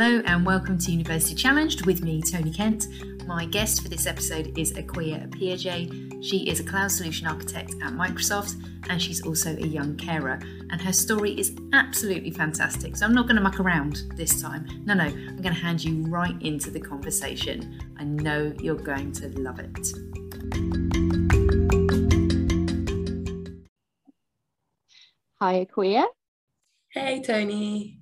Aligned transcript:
Hello 0.00 0.22
and 0.26 0.46
welcome 0.46 0.78
to 0.78 0.92
University 0.92 1.34
Challenged 1.34 1.84
with 1.84 2.04
me, 2.04 2.22
Tony 2.22 2.52
Kent. 2.52 2.86
My 3.26 3.44
guest 3.46 3.82
for 3.82 3.88
this 3.88 4.06
episode 4.06 4.56
is 4.56 4.72
Akua 4.74 5.28
Apeagyei. 5.28 6.22
She 6.22 6.48
is 6.48 6.60
a 6.60 6.62
cloud 6.62 6.92
solution 6.92 7.26
architect 7.26 7.74
at 7.82 7.94
Microsoft 7.94 8.62
and 8.88 9.02
she's 9.02 9.26
also 9.26 9.56
a 9.56 9.66
young 9.66 9.96
carer. 9.96 10.38
And 10.70 10.80
her 10.80 10.92
story 10.92 11.32
is 11.32 11.56
absolutely 11.72 12.30
fantastic. 12.30 12.96
So 12.96 13.06
I'm 13.06 13.12
not 13.12 13.26
going 13.26 13.34
to 13.38 13.42
muck 13.42 13.58
around 13.58 14.04
this 14.14 14.40
time. 14.40 14.68
No, 14.84 14.94
no, 14.94 15.02
I'm 15.02 15.42
going 15.42 15.52
to 15.52 15.60
hand 15.60 15.82
you 15.82 16.04
right 16.04 16.40
into 16.42 16.70
the 16.70 16.78
conversation. 16.78 17.80
I 17.98 18.04
know 18.04 18.54
you're 18.60 18.76
going 18.76 19.10
to 19.14 19.30
love 19.30 19.58
it. 19.58 19.88
Hi, 25.40 25.66
Akua. 25.66 26.04
Hey, 26.90 27.20
Tony. 27.20 27.97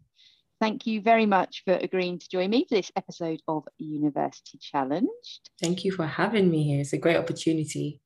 Thank 0.58 0.86
you 0.86 1.02
very 1.02 1.26
much 1.26 1.62
for 1.64 1.74
agreeing 1.74 2.18
to 2.18 2.28
join 2.28 2.50
me 2.50 2.64
for 2.66 2.76
this 2.76 2.90
episode 2.96 3.40
of 3.46 3.64
University 3.76 4.58
Challenged. 4.58 5.50
Thank 5.60 5.84
you 5.84 5.92
for 5.92 6.06
having 6.06 6.50
me 6.50 6.64
here. 6.64 6.80
It's 6.80 6.94
a 6.94 6.98
great 6.98 7.18
opportunity. 7.18 8.00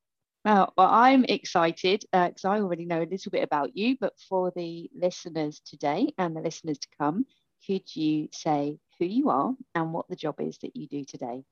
Well, 0.45 0.73
well 0.77 0.89
I'm 0.91 1.25
excited 1.25 2.05
because 2.13 2.45
uh, 2.45 2.49
I 2.49 2.61
already 2.61 2.87
know 2.87 3.03
a 3.03 3.11
little 3.11 3.31
bit 3.31 3.45
about 3.45 3.77
you, 3.77 3.97
but 4.01 4.15
for 4.29 4.53
the 4.57 4.91
listeners 4.95 5.61
today 5.65 6.13
and 6.19 6.35
the 6.35 6.41
listeners 6.41 6.79
to 6.79 6.89
come, 6.99 7.25
could 7.65 7.95
you 7.95 8.29
say 8.33 8.79
who 8.99 9.05
you 9.05 9.31
are 9.31 9.55
and 9.77 9.93
what 9.93 10.09
the 10.09 10.17
job 10.17 10.41
is 10.41 10.59
that 10.59 10.75
you 10.75 10.89
do 10.89 11.05
today? 11.05 11.45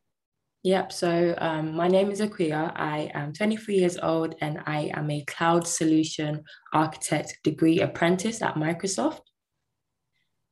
Yep. 0.65 0.93
So 0.93 1.35
um, 1.39 1.77
my 1.77 1.87
name 1.87 2.11
is 2.11 2.21
Akua. 2.21 2.73
I 2.75 3.11
am 3.15 3.33
23 3.33 3.77
years 3.77 3.99
old 4.03 4.35
and 4.41 4.61
I 4.67 4.91
am 4.95 5.09
a 5.11 5.25
cloud 5.27 5.67
solution 5.69 6.43
architect 6.73 7.39
degree 7.45 7.81
apprentice 7.81 8.43
at 8.43 8.57
Microsoft. 8.57 9.21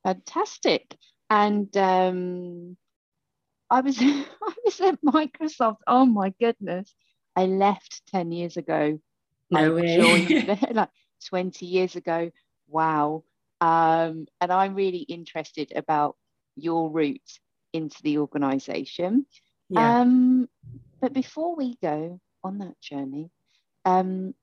Fantastic. 0.07 0.97
And 1.31 1.77
um, 1.77 2.77
I 3.69 3.81
was 3.81 3.99
I 4.01 4.25
was 4.65 4.81
at 4.81 5.03
Microsoft. 5.03 5.79
Oh 5.85 6.07
my 6.07 6.33
goodness. 6.39 6.95
I 7.35 7.47
left 7.47 8.03
10 8.13 8.31
years 8.31 8.57
ago. 8.57 9.01
No 9.51 9.75
way. 9.75 10.47
like 10.73 10.91
20 11.29 11.67
years 11.67 11.97
ago. 11.97 12.31
Wow. 12.69 13.25
Um, 13.61 14.27
and 14.41 14.53
I'm 14.53 14.77
really 14.77 14.99
interested 15.01 15.73
about 15.75 16.17
your 16.55 16.89
route 16.89 17.41
into 17.73 18.01
the 18.05 18.19
organization. 18.19 19.27
Yeah. 19.69 20.03
Um, 20.03 20.49
but 21.01 21.13
before 21.15 21.57
we 21.57 21.77
go 21.83 22.21
on 22.45 22.59
that 22.59 22.81
journey, 22.81 23.31
um, 23.85 24.35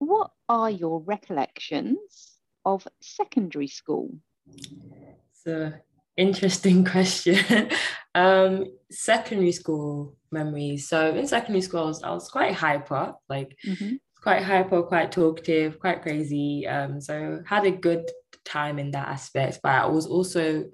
what 0.00 0.32
are 0.50 0.70
your 0.70 1.00
recollections 1.00 2.34
of 2.66 2.86
secondary 3.00 3.68
school? 3.68 4.18
It's 4.46 5.74
interesting 6.16 6.84
question. 6.94 7.70
um, 8.14 8.66
secondary 8.90 9.52
school 9.52 10.16
memories. 10.30 10.88
So 10.88 11.14
in 11.14 11.26
secondary 11.26 11.62
school, 11.62 11.80
I 11.80 11.86
was, 11.86 12.02
I 12.02 12.10
was 12.10 12.28
quite 12.28 12.54
hyper, 12.54 13.14
like 13.28 13.56
mm-hmm. 13.66 13.94
quite 14.22 14.42
hyper, 14.42 14.82
quite 14.82 15.12
talkative, 15.12 15.78
quite 15.78 16.02
crazy. 16.02 16.66
Um, 16.66 17.00
so 17.00 17.42
had 17.46 17.64
a 17.66 17.70
good 17.70 18.10
time 18.44 18.78
in 18.78 18.90
that 18.92 19.08
aspect, 19.08 19.60
but 19.62 19.72
I 19.72 19.86
was 19.86 20.06
also 20.06 20.66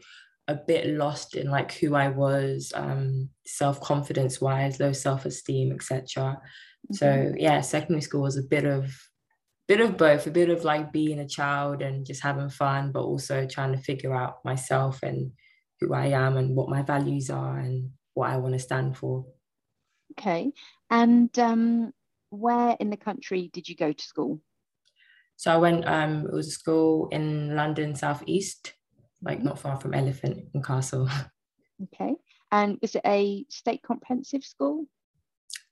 a 0.48 0.54
bit 0.54 0.86
lost 0.86 1.34
in 1.34 1.50
like 1.50 1.72
who 1.72 1.94
I 1.94 2.08
was, 2.08 2.72
um, 2.74 3.30
self 3.46 3.80
confidence 3.80 4.40
wise, 4.40 4.78
low 4.78 4.92
self 4.92 5.26
esteem, 5.26 5.72
etc. 5.72 6.40
Mm-hmm. 6.92 6.94
So 6.94 7.32
yeah, 7.36 7.60
secondary 7.60 8.02
school 8.02 8.22
was 8.22 8.36
a 8.36 8.42
bit 8.42 8.64
of 8.64 8.94
bit 9.68 9.80
of 9.80 9.96
both, 9.96 10.26
a 10.26 10.30
bit 10.30 10.48
of 10.48 10.64
like 10.64 10.92
being 10.92 11.18
a 11.18 11.28
child 11.28 11.82
and 11.82 12.06
just 12.06 12.22
having 12.22 12.48
fun, 12.48 12.92
but 12.92 13.02
also 13.02 13.46
trying 13.46 13.72
to 13.72 13.78
figure 13.78 14.14
out 14.14 14.44
myself 14.44 15.02
and 15.02 15.32
who 15.80 15.92
I 15.92 16.06
am 16.06 16.36
and 16.36 16.54
what 16.54 16.68
my 16.68 16.82
values 16.82 17.30
are 17.30 17.58
and 17.58 17.90
what 18.14 18.30
I 18.30 18.36
want 18.36 18.54
to 18.54 18.58
stand 18.58 18.96
for. 18.96 19.26
Okay. 20.12 20.52
And 20.90 21.36
um, 21.38 21.92
where 22.30 22.76
in 22.78 22.90
the 22.90 22.96
country 22.96 23.50
did 23.52 23.68
you 23.68 23.74
go 23.74 23.92
to 23.92 24.04
school? 24.04 24.40
So 25.36 25.52
I 25.52 25.56
went, 25.58 25.86
um, 25.86 26.26
it 26.26 26.32
was 26.32 26.48
a 26.48 26.52
school 26.52 27.08
in 27.10 27.54
London, 27.54 27.94
Southeast, 27.94 28.72
like 29.20 29.42
not 29.42 29.58
far 29.58 29.78
from 29.78 29.94
Elephant 29.94 30.46
and 30.54 30.64
Castle. 30.64 31.08
Okay. 31.92 32.14
And 32.50 32.78
was 32.80 32.94
it 32.94 33.02
a 33.04 33.44
state 33.50 33.82
comprehensive 33.82 34.42
school? 34.44 34.86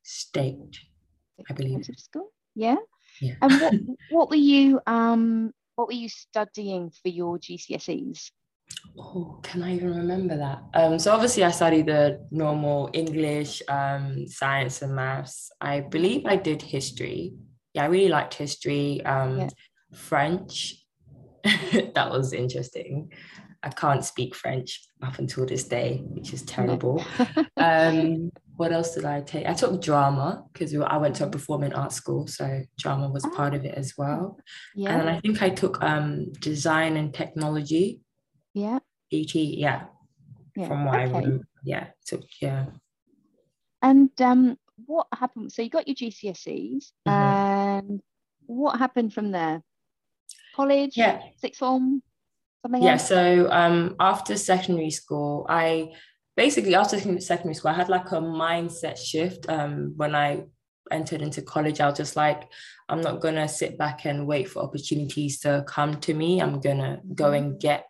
State, 0.02 0.74
state 0.74 1.46
I 1.48 1.54
believe. 1.54 1.86
School? 1.96 2.30
Yeah. 2.54 2.76
Yeah. 3.20 3.34
And 3.42 3.60
what 3.60 3.74
what 4.10 4.30
were 4.30 4.36
you 4.36 4.80
um 4.86 5.52
what 5.76 5.88
were 5.88 5.94
you 5.94 6.08
studying 6.08 6.90
for 6.90 7.08
your 7.08 7.38
GCSEs? 7.38 8.30
Oh, 8.98 9.40
can 9.42 9.62
I 9.62 9.74
even 9.74 9.94
remember 9.94 10.36
that? 10.36 10.62
Um, 10.74 10.98
so 10.98 11.12
obviously 11.12 11.44
I 11.44 11.50
studied 11.50 11.86
the 11.86 12.26
normal 12.30 12.90
English, 12.92 13.62
um, 13.68 14.26
science 14.28 14.82
and 14.82 14.94
maths. 14.94 15.50
I 15.60 15.80
believe 15.80 16.24
I 16.26 16.36
did 16.36 16.62
history. 16.62 17.34
Yeah, 17.74 17.84
I 17.84 17.86
really 17.86 18.08
liked 18.08 18.34
history. 18.34 19.04
Um, 19.04 19.40
yeah. 19.40 19.48
French. 19.92 20.76
that 21.44 22.10
was 22.10 22.32
interesting. 22.32 23.12
I 23.62 23.70
can't 23.70 24.04
speak 24.04 24.34
French 24.34 24.86
up 25.02 25.18
until 25.18 25.46
this 25.46 25.64
day, 25.64 26.02
which 26.04 26.32
is 26.32 26.42
terrible. 26.42 27.04
um, 27.56 28.30
what 28.56 28.72
else 28.72 28.94
did 28.94 29.04
I 29.04 29.20
take? 29.20 29.46
I 29.46 29.54
took 29.54 29.82
drama 29.82 30.44
because 30.52 30.74
I 30.74 30.96
went 30.96 31.16
to 31.16 31.26
a 31.26 31.30
performing 31.30 31.74
arts 31.74 31.96
school, 31.96 32.26
so 32.26 32.62
drama 32.78 33.08
was 33.08 33.26
part 33.34 33.54
of 33.54 33.64
it 33.64 33.74
as 33.74 33.94
well. 33.98 34.38
Yeah. 34.74 34.98
And 34.98 35.10
I 35.10 35.20
think 35.20 35.42
I 35.42 35.50
took 35.50 35.82
um, 35.82 36.32
design 36.34 36.96
and 36.96 37.12
technology. 37.12 38.00
Yeah. 38.52 38.78
DT, 39.12 39.58
yeah. 39.58 39.84
yeah. 40.56 40.68
From 40.68 40.84
what 40.84 40.94
okay. 40.94 41.02
I 41.02 41.18
remember, 41.18 41.44
yeah. 41.64 41.86
So 42.00 42.20
yeah. 42.40 42.66
And 43.82 44.10
um, 44.20 44.56
what 44.86 45.08
happened? 45.12 45.52
So 45.52 45.62
you 45.62 45.70
got 45.70 45.88
your 45.88 45.96
GCSEs, 45.96 46.92
mm-hmm. 47.06 47.10
and 47.10 48.00
what 48.46 48.78
happened 48.78 49.12
from 49.12 49.32
there? 49.32 49.62
College, 50.54 50.96
yeah, 50.96 51.20
sixth 51.38 51.58
form, 51.58 52.02
something. 52.62 52.82
Yeah. 52.82 52.92
Else? 52.92 53.08
So 53.08 53.48
um, 53.50 53.96
after 53.98 54.36
secondary 54.36 54.90
school, 54.90 55.44
I 55.48 55.90
basically 56.36 56.74
after 56.74 56.98
secondary 57.20 57.54
school, 57.54 57.70
I 57.70 57.74
had 57.74 57.88
like 57.88 58.10
a 58.12 58.20
mindset 58.20 58.98
shift. 58.98 59.48
Um, 59.48 59.94
when 59.96 60.14
I 60.14 60.44
entered 60.90 61.22
into 61.22 61.42
college, 61.42 61.80
I 61.80 61.88
was 61.88 61.96
just 61.96 62.16
like, 62.16 62.42
I'm 62.88 63.00
not 63.00 63.20
gonna 63.20 63.48
sit 63.48 63.78
back 63.78 64.04
and 64.04 64.26
wait 64.26 64.48
for 64.48 64.62
opportunities 64.62 65.40
to 65.40 65.64
come 65.66 66.00
to 66.00 66.14
me. 66.14 66.40
I'm 66.40 66.60
gonna 66.60 67.00
go 67.14 67.26
mm-hmm. 67.26 67.34
and 67.34 67.60
get 67.60 67.86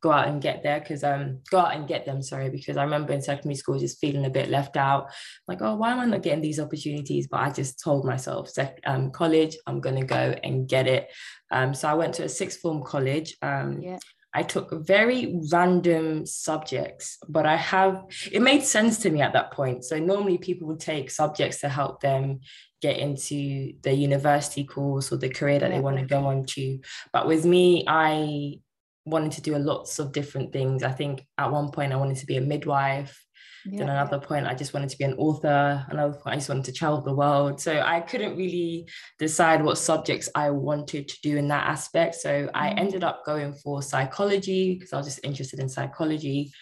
go 0.00 0.12
out 0.12 0.28
and 0.28 0.40
get 0.40 0.62
there 0.62 0.78
because 0.78 1.02
um 1.02 1.40
go 1.50 1.58
out 1.58 1.74
and 1.74 1.88
get 1.88 2.06
them 2.06 2.22
sorry 2.22 2.50
because 2.50 2.76
i 2.76 2.84
remember 2.84 3.12
in 3.12 3.20
secondary 3.20 3.56
school 3.56 3.78
just 3.78 3.98
feeling 3.98 4.24
a 4.24 4.30
bit 4.30 4.48
left 4.48 4.76
out 4.76 5.10
like 5.48 5.60
oh 5.60 5.74
why 5.74 5.90
am 5.90 5.98
i 5.98 6.04
not 6.04 6.22
getting 6.22 6.40
these 6.40 6.60
opportunities 6.60 7.26
but 7.26 7.40
i 7.40 7.50
just 7.50 7.82
told 7.82 8.04
myself 8.04 8.48
sec- 8.48 8.80
um, 8.86 9.10
college 9.10 9.56
i'm 9.66 9.80
going 9.80 9.96
to 9.96 10.06
go 10.06 10.34
and 10.44 10.68
get 10.68 10.86
it 10.86 11.08
um 11.50 11.74
so 11.74 11.88
i 11.88 11.94
went 11.94 12.14
to 12.14 12.24
a 12.24 12.28
sixth 12.28 12.60
form 12.60 12.82
college 12.84 13.36
um 13.42 13.80
yeah. 13.82 13.98
I 14.34 14.42
took 14.42 14.70
very 14.86 15.40
random 15.50 16.26
subjects, 16.26 17.18
but 17.28 17.46
I 17.46 17.56
have, 17.56 18.04
it 18.30 18.42
made 18.42 18.62
sense 18.62 18.98
to 18.98 19.10
me 19.10 19.22
at 19.22 19.32
that 19.32 19.52
point. 19.52 19.84
So 19.84 19.98
normally 19.98 20.38
people 20.38 20.68
would 20.68 20.80
take 20.80 21.10
subjects 21.10 21.60
to 21.60 21.68
help 21.68 22.00
them 22.00 22.40
get 22.82 22.98
into 22.98 23.72
the 23.82 23.92
university 23.92 24.64
course 24.64 25.10
or 25.10 25.16
the 25.16 25.28
career 25.28 25.58
that 25.58 25.70
yeah. 25.70 25.76
they 25.76 25.80
want 25.80 25.98
to 25.98 26.04
go 26.04 26.26
on 26.26 26.44
to. 26.44 26.78
But 27.12 27.26
with 27.26 27.44
me, 27.44 27.84
I 27.88 28.60
wanted 29.06 29.32
to 29.32 29.42
do 29.42 29.56
lots 29.56 29.98
of 29.98 30.12
different 30.12 30.52
things. 30.52 30.82
I 30.82 30.92
think 30.92 31.24
at 31.38 31.50
one 31.50 31.70
point 31.70 31.92
I 31.92 31.96
wanted 31.96 32.18
to 32.18 32.26
be 32.26 32.36
a 32.36 32.42
midwife. 32.42 33.24
Yeah. 33.70 33.78
Then 33.80 33.88
another 33.90 34.18
point, 34.18 34.46
I 34.46 34.54
just 34.54 34.74
wanted 34.74 34.90
to 34.90 34.98
be 34.98 35.04
an 35.04 35.14
author. 35.14 35.86
Another 35.90 36.14
point, 36.14 36.34
I 36.34 36.36
just 36.36 36.48
wanted 36.48 36.64
to 36.64 36.72
travel 36.72 37.00
the 37.00 37.14
world. 37.14 37.60
So 37.60 37.80
I 37.80 38.00
couldn't 38.00 38.36
really 38.36 38.88
decide 39.18 39.64
what 39.64 39.78
subjects 39.78 40.28
I 40.34 40.50
wanted 40.50 41.08
to 41.08 41.20
do 41.22 41.36
in 41.36 41.48
that 41.48 41.66
aspect. 41.66 42.16
So. 42.16 42.48
I 42.54 42.70
mm. 42.70 42.78
ended 42.78 43.04
up 43.04 43.24
going 43.24 43.54
for 43.54 43.82
psychology 43.82 44.74
because 44.74 44.92
I 44.92 44.96
was 44.96 45.06
just 45.06 45.20
interested 45.22 45.60
in 45.60 45.68
psychology. 45.68 46.52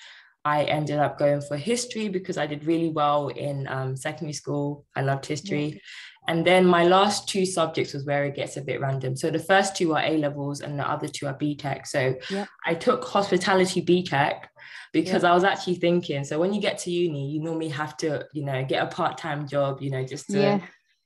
I 0.47 0.63
ended 0.63 1.01
up 1.01 1.19
going 1.19 1.41
for 1.41 1.57
history 1.57 2.09
because 2.09 2.39
I 2.39 2.47
did 2.47 2.67
really 2.67 2.91
well 2.91 3.29
in 3.29 3.67
um, 3.67 3.97
secondary 3.97 4.33
school. 4.33 4.87
I 4.95 5.01
loved 5.03 5.27
history. 5.27 5.67
Yeah. 5.67 5.79
And 6.29 6.47
then 6.47 6.65
my 6.65 6.85
last 6.85 7.29
two 7.29 7.45
subjects 7.45 7.95
was 7.95 8.05
where 8.05 8.25
it 8.27 8.37
gets 8.37 8.57
a 8.57 8.63
bit 8.63 8.81
random. 8.81 9.17
So 9.17 9.29
the 9.29 9.41
first 9.41 9.75
two 9.75 9.97
are 9.97 10.05
A 10.05 10.17
levels 10.19 10.61
and 10.61 10.79
the 10.79 10.89
other 10.89 11.09
two 11.09 11.27
are 11.27 11.35
BTEC. 11.35 11.89
So 11.89 12.15
yeah. 12.31 12.47
I 12.65 12.75
took 12.75 13.05
hospitality 13.05 13.83
BTEC 13.85 14.45
because 14.93 15.25
yeah. 15.25 15.33
I 15.33 15.35
was 15.35 15.43
actually 15.43 15.77
thinking, 15.77 16.23
so 16.23 16.39
when 16.39 16.55
you 16.55 16.61
get 16.61 16.79
to 16.79 16.93
uni, 16.93 17.29
you 17.29 17.43
normally 17.43 17.71
have 17.71 17.97
to, 17.99 18.25
you 18.33 18.45
know, 18.45 18.65
get 18.65 18.85
a 18.85 18.87
part-time 18.87 19.49
job, 19.49 19.83
you 19.83 19.91
know, 19.91 20.05
just 20.05 20.31
to. 20.31 20.39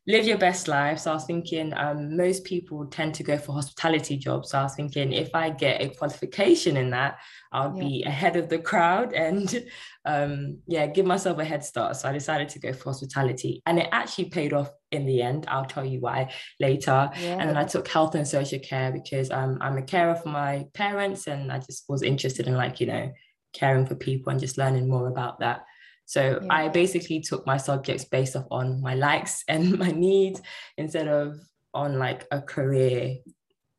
Live 0.06 0.26
your 0.26 0.38
best 0.38 0.66
life. 0.66 0.98
So 0.98 1.10
I 1.10 1.14
was 1.14 1.24
thinking, 1.24 1.72
um, 1.76 2.16
most 2.16 2.44
people 2.44 2.86
tend 2.86 3.14
to 3.14 3.22
go 3.22 3.36
for 3.36 3.52
hospitality 3.52 4.16
jobs. 4.16 4.50
So 4.50 4.58
I 4.58 4.62
was 4.62 4.74
thinking 4.74 5.12
if 5.12 5.34
I 5.34 5.50
get 5.50 5.82
a 5.82 5.90
qualification 5.90 6.76
in 6.76 6.90
that, 6.90 7.18
I'll 7.52 7.76
yeah. 7.76 7.84
be 7.84 8.02
ahead 8.04 8.36
of 8.36 8.48
the 8.48 8.58
crowd 8.58 9.12
and 9.12 9.64
um, 10.06 10.58
yeah, 10.66 10.86
give 10.86 11.04
myself 11.04 11.38
a 11.38 11.44
head 11.44 11.64
start. 11.64 11.96
So 11.96 12.08
I 12.08 12.12
decided 12.12 12.48
to 12.50 12.58
go 12.58 12.72
for 12.72 12.90
hospitality 12.90 13.62
and 13.66 13.78
it 13.78 13.88
actually 13.92 14.30
paid 14.30 14.52
off 14.52 14.70
in 14.90 15.04
the 15.04 15.20
end. 15.22 15.44
I'll 15.48 15.66
tell 15.66 15.84
you 15.84 16.00
why 16.00 16.32
later. 16.58 17.10
Yeah. 17.20 17.36
And 17.38 17.50
then 17.50 17.56
I 17.56 17.64
took 17.64 17.86
health 17.86 18.14
and 18.14 18.26
social 18.26 18.58
care 18.58 18.92
because 18.92 19.30
um, 19.30 19.58
I'm 19.60 19.76
a 19.76 19.82
carer 19.82 20.16
for 20.16 20.30
my 20.30 20.66
parents 20.72 21.26
and 21.26 21.52
I 21.52 21.58
just 21.58 21.84
was 21.88 22.02
interested 22.02 22.46
in 22.46 22.54
like, 22.54 22.80
you 22.80 22.86
know, 22.86 23.12
caring 23.52 23.84
for 23.84 23.96
people 23.96 24.30
and 24.30 24.40
just 24.40 24.58
learning 24.58 24.88
more 24.88 25.08
about 25.08 25.40
that. 25.40 25.64
So 26.10 26.40
yeah. 26.42 26.48
I 26.52 26.66
basically 26.66 27.20
took 27.20 27.46
my 27.46 27.56
subjects 27.56 28.04
based 28.04 28.34
off 28.34 28.46
on 28.50 28.80
my 28.82 28.96
likes 28.96 29.44
and 29.48 29.78
my 29.78 29.92
needs 29.92 30.42
instead 30.76 31.06
of 31.06 31.38
on 31.72 32.00
like 32.00 32.26
a 32.32 32.42
career 32.42 33.18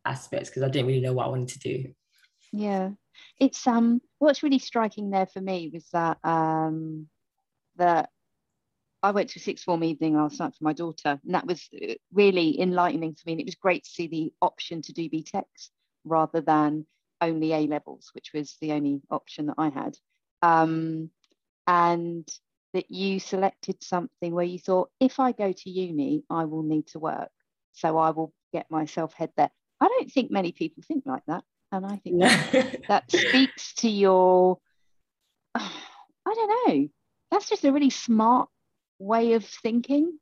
aspect 0.05 0.45
because 0.45 0.63
I 0.63 0.69
didn't 0.69 0.87
really 0.87 1.01
know 1.01 1.11
what 1.11 1.25
I 1.25 1.29
wanted 1.29 1.49
to 1.49 1.59
do. 1.59 1.93
Yeah. 2.53 2.91
It's 3.37 3.67
um 3.67 4.01
what's 4.19 4.43
really 4.43 4.59
striking 4.59 5.09
there 5.09 5.25
for 5.25 5.41
me 5.41 5.71
was 5.73 5.85
that 5.91 6.19
um 6.23 7.07
that 7.75 8.09
I 9.03 9.11
went 9.11 9.31
to 9.31 9.39
a 9.39 9.43
sixth 9.43 9.65
form 9.65 9.83
evening 9.83 10.15
last 10.15 10.39
night 10.39 10.53
for 10.55 10.63
my 10.63 10.73
daughter, 10.73 11.19
and 11.25 11.35
that 11.35 11.47
was 11.47 11.67
uh, 11.75 11.95
really 12.13 12.61
enlightening 12.61 13.15
for 13.15 13.23
me. 13.25 13.33
And 13.33 13.41
it 13.41 13.45
was 13.45 13.55
great 13.55 13.83
to 13.83 13.89
see 13.89 14.07
the 14.07 14.31
option 14.41 14.81
to 14.83 14.93
do 14.93 15.09
BTECs 15.09 15.69
rather 16.05 16.39
than 16.39 16.85
only 17.19 17.51
A 17.51 17.67
levels, 17.67 18.11
which 18.13 18.31
was 18.33 18.55
the 18.61 18.71
only 18.71 19.01
option 19.09 19.47
that 19.47 19.55
I 19.57 19.69
had. 19.69 19.97
Um, 20.43 21.09
and 21.67 22.27
that 22.73 22.89
you 22.89 23.19
selected 23.19 23.83
something 23.83 24.33
where 24.33 24.45
you 24.45 24.59
thought, 24.59 24.89
if 24.99 25.19
I 25.19 25.31
go 25.31 25.51
to 25.51 25.69
uni, 25.69 26.23
I 26.29 26.45
will 26.45 26.63
need 26.63 26.87
to 26.87 26.99
work. 26.99 27.29
So 27.73 27.97
I 27.97 28.11
will 28.11 28.33
get 28.53 28.69
myself 28.69 29.13
head 29.13 29.31
there. 29.35 29.49
I 29.79 29.87
don't 29.87 30.11
think 30.11 30.31
many 30.31 30.51
people 30.51 30.83
think 30.87 31.03
like 31.05 31.23
that. 31.27 31.43
And 31.71 31.85
I 31.85 31.97
think 31.97 32.19
that, 32.19 32.81
that 32.87 33.11
speaks 33.11 33.73
to 33.75 33.89
your, 33.89 34.57
oh, 35.55 35.75
I 36.25 36.33
don't 36.33 36.67
know, 36.67 36.87
that's 37.31 37.49
just 37.49 37.65
a 37.65 37.71
really 37.71 37.89
smart 37.89 38.49
way 38.99 39.33
of 39.33 39.45
thinking. 39.45 40.17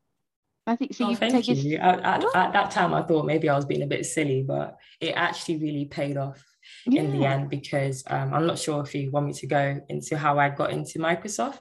I 0.66 0.76
think 0.76 0.94
so. 0.94 1.10
Oh, 1.10 1.16
thank 1.16 1.48
you. 1.48 1.78
At, 1.78 2.00
at, 2.02 2.24
at, 2.36 2.54
that 2.54 2.72
time, 2.72 2.94
I 2.94 3.02
thought 3.02 3.26
maybe 3.26 3.50
I 3.50 3.56
was 3.56 3.66
being 3.66 3.82
a 3.82 3.88
bit 3.88 4.06
silly, 4.06 4.44
but 4.44 4.78
it 5.02 5.12
actually 5.12 5.58
really 5.58 5.86
paid 5.86 6.16
off 6.16 6.44
yeah. 6.86 7.02
in 7.02 7.20
the 7.20 7.26
end 7.26 7.50
because 7.50 8.04
um, 8.08 8.34
I'm 8.34 8.48
not 8.48 8.60
sure 8.60 8.82
if 8.82 8.94
you 8.96 9.12
want 9.12 9.28
me 9.28 9.34
to 9.34 9.48
go 9.48 9.82
into 9.90 10.18
how 10.18 10.40
I 10.40 10.50
got 10.50 10.72
into 10.72 11.00
Microsoft. 11.00 11.60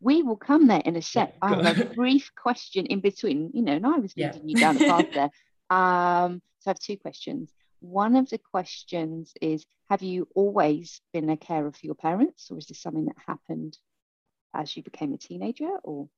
We 0.00 0.22
will 0.22 0.36
come 0.36 0.66
there 0.66 0.82
in 0.84 0.96
a 0.96 1.02
sec. 1.02 1.34
Yeah, 1.42 1.48
I 1.48 1.62
have 1.62 1.80
a 1.80 1.84
brief 1.94 2.30
question 2.34 2.86
in 2.86 3.00
between, 3.00 3.50
you 3.52 3.62
know, 3.62 3.72
and 3.72 3.86
I 3.86 3.98
was 3.98 4.16
leading 4.16 4.48
yeah. 4.48 4.54
you 4.54 4.56
down 4.56 4.78
the 4.78 4.84
path 4.86 5.06
there. 5.12 5.30
Um, 5.70 6.42
so 6.58 6.68
I 6.68 6.70
have 6.70 6.80
two 6.80 6.96
questions. 6.96 7.52
One 7.78 8.16
of 8.16 8.28
the 8.28 8.38
questions 8.38 9.32
is 9.40 9.64
Have 9.88 10.02
you 10.02 10.26
always 10.34 11.00
been 11.12 11.30
a 11.30 11.36
carer 11.36 11.70
for 11.70 11.86
your 11.86 11.94
parents, 11.94 12.50
or 12.50 12.58
is 12.58 12.66
this 12.66 12.82
something 12.82 13.04
that 13.04 13.14
happened 13.24 13.78
as 14.52 14.76
you 14.76 14.82
became 14.82 15.14
a 15.14 15.16
teenager? 15.16 15.70
Or 15.84 16.08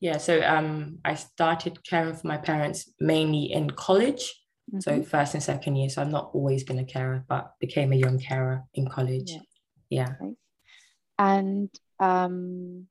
yeah, 0.00 0.18
so 0.18 0.42
um, 0.42 0.98
I 1.04 1.14
started 1.14 1.82
caring 1.82 2.14
for 2.14 2.26
my 2.26 2.36
parents 2.36 2.90
mainly 3.00 3.52
in 3.52 3.70
college. 3.70 4.32
Mm-hmm. 4.70 4.80
So 4.80 5.02
first 5.02 5.34
and 5.34 5.42
second 5.42 5.76
year. 5.76 5.88
So 5.88 6.02
I've 6.02 6.10
not 6.10 6.30
always 6.34 6.64
been 6.64 6.78
a 6.78 6.84
carer, 6.84 7.24
but 7.28 7.54
became 7.60 7.92
a 7.92 7.96
young 7.96 8.18
carer 8.18 8.64
in 8.74 8.88
college. 8.88 9.30
Yeah. 9.30 9.38
yeah. 9.90 10.14
Okay. 10.20 10.34
And 11.18 11.70
um, 11.98 12.86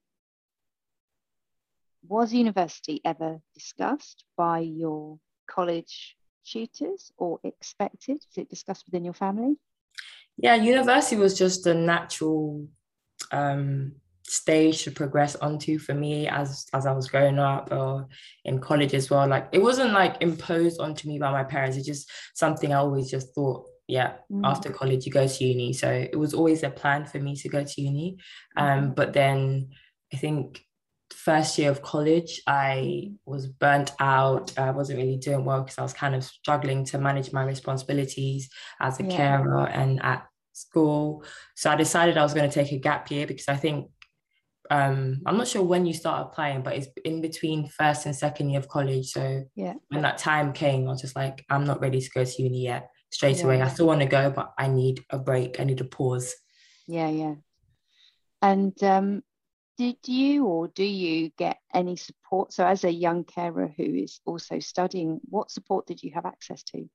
was 2.07 2.33
university 2.33 3.01
ever 3.03 3.39
discussed 3.53 4.23
by 4.37 4.59
your 4.59 5.19
college 5.47 6.15
tutors 6.45 7.11
or 7.17 7.39
expected? 7.43 8.17
Is 8.17 8.37
it 8.37 8.49
discussed 8.49 8.85
within 8.85 9.03
your 9.03 9.13
family? 9.13 9.57
Yeah, 10.37 10.55
university 10.55 11.15
was 11.15 11.37
just 11.37 11.65
a 11.65 11.73
natural 11.73 12.67
um, 13.31 13.93
stage 14.27 14.83
to 14.83 14.91
progress 14.91 15.35
onto 15.35 15.77
for 15.77 15.93
me 15.93 16.27
as 16.27 16.65
as 16.73 16.85
I 16.85 16.91
was 16.91 17.09
growing 17.09 17.39
up 17.39 17.71
or 17.71 18.07
in 18.43 18.59
college 18.59 18.93
as 18.93 19.09
well. 19.09 19.27
Like 19.27 19.49
it 19.51 19.61
wasn't 19.61 19.93
like 19.93 20.17
imposed 20.21 20.79
onto 20.79 21.07
me 21.07 21.19
by 21.19 21.31
my 21.31 21.43
parents. 21.43 21.77
It's 21.77 21.85
just 21.85 22.09
something 22.33 22.73
I 22.73 22.77
always 22.77 23.09
just 23.09 23.33
thought, 23.35 23.65
yeah, 23.87 24.13
mm. 24.31 24.41
after 24.43 24.71
college 24.71 25.05
you 25.05 25.11
go 25.11 25.27
to 25.27 25.43
uni. 25.43 25.73
So 25.73 25.91
it 25.91 26.17
was 26.17 26.33
always 26.33 26.63
a 26.63 26.69
plan 26.69 27.05
for 27.05 27.19
me 27.19 27.35
to 27.35 27.49
go 27.49 27.63
to 27.63 27.81
uni. 27.81 28.17
Um, 28.57 28.67
mm-hmm. 28.67 28.93
but 28.93 29.13
then 29.13 29.69
I 30.13 30.17
think 30.17 30.61
first 31.11 31.57
year 31.59 31.69
of 31.69 31.83
college 31.83 32.41
I 32.47 33.11
was 33.25 33.47
burnt 33.47 33.91
out. 33.99 34.57
I 34.57 34.71
wasn't 34.71 34.99
really 34.99 35.17
doing 35.17 35.45
well 35.45 35.61
because 35.61 35.77
I 35.77 35.83
was 35.83 35.93
kind 35.93 36.15
of 36.15 36.23
struggling 36.23 36.83
to 36.85 36.97
manage 36.97 37.31
my 37.31 37.43
responsibilities 37.43 38.49
as 38.79 38.99
a 38.99 39.03
yeah. 39.03 39.15
carer 39.15 39.67
and 39.67 40.01
at 40.03 40.25
school. 40.53 41.23
So 41.55 41.69
I 41.69 41.75
decided 41.75 42.17
I 42.17 42.23
was 42.23 42.33
going 42.33 42.49
to 42.49 42.53
take 42.53 42.71
a 42.71 42.77
gap 42.77 43.11
year 43.11 43.27
because 43.27 43.49
I 43.49 43.55
think 43.55 43.89
um 44.71 45.21
i'm 45.25 45.37
not 45.37 45.47
sure 45.47 45.63
when 45.63 45.85
you 45.85 45.93
start 45.93 46.27
applying 46.27 46.61
but 46.61 46.73
it's 46.75 46.87
in 47.03 47.21
between 47.21 47.67
first 47.67 48.05
and 48.05 48.15
second 48.15 48.49
year 48.49 48.59
of 48.59 48.67
college. 48.67 49.07
So 49.07 49.43
yeah. 49.55 49.73
when 49.89 50.01
that 50.01 50.17
time 50.17 50.53
came 50.53 50.87
i 50.87 50.91
was 50.91 51.01
just 51.01 51.15
like 51.15 51.45
i'm 51.49 51.65
not 51.65 51.81
ready 51.81 52.01
to 52.01 52.09
go 52.09 52.23
to 52.23 52.43
uni 52.43 52.63
yet. 52.63 52.89
Straight 53.11 53.37
yeah. 53.37 53.45
away 53.45 53.61
i 53.61 53.67
still 53.67 53.87
want 53.87 54.01
to 54.01 54.07
go 54.07 54.29
but 54.29 54.53
i 54.57 54.67
need 54.67 55.03
a 55.09 55.19
break. 55.19 55.59
I 55.59 55.63
need 55.63 55.81
a 55.81 55.85
pause. 55.85 56.33
Yeah 56.87 57.09
yeah. 57.09 57.35
And 58.41 58.81
um 58.83 59.23
did 59.77 59.97
you 60.05 60.45
or 60.45 60.69
do 60.69 60.85
you 60.85 61.31
get 61.37 61.57
any 61.73 61.97
support? 61.97 62.53
So 62.53 62.65
as 62.65 62.85
a 62.85 62.91
young 62.91 63.25
carer 63.25 63.73
who 63.75 63.83
is 63.83 64.21
also 64.25 64.59
studying 64.59 65.19
what 65.25 65.51
support 65.51 65.85
did 65.85 66.01
you 66.01 66.11
have 66.13 66.25
access 66.25 66.63
to? 66.63 66.89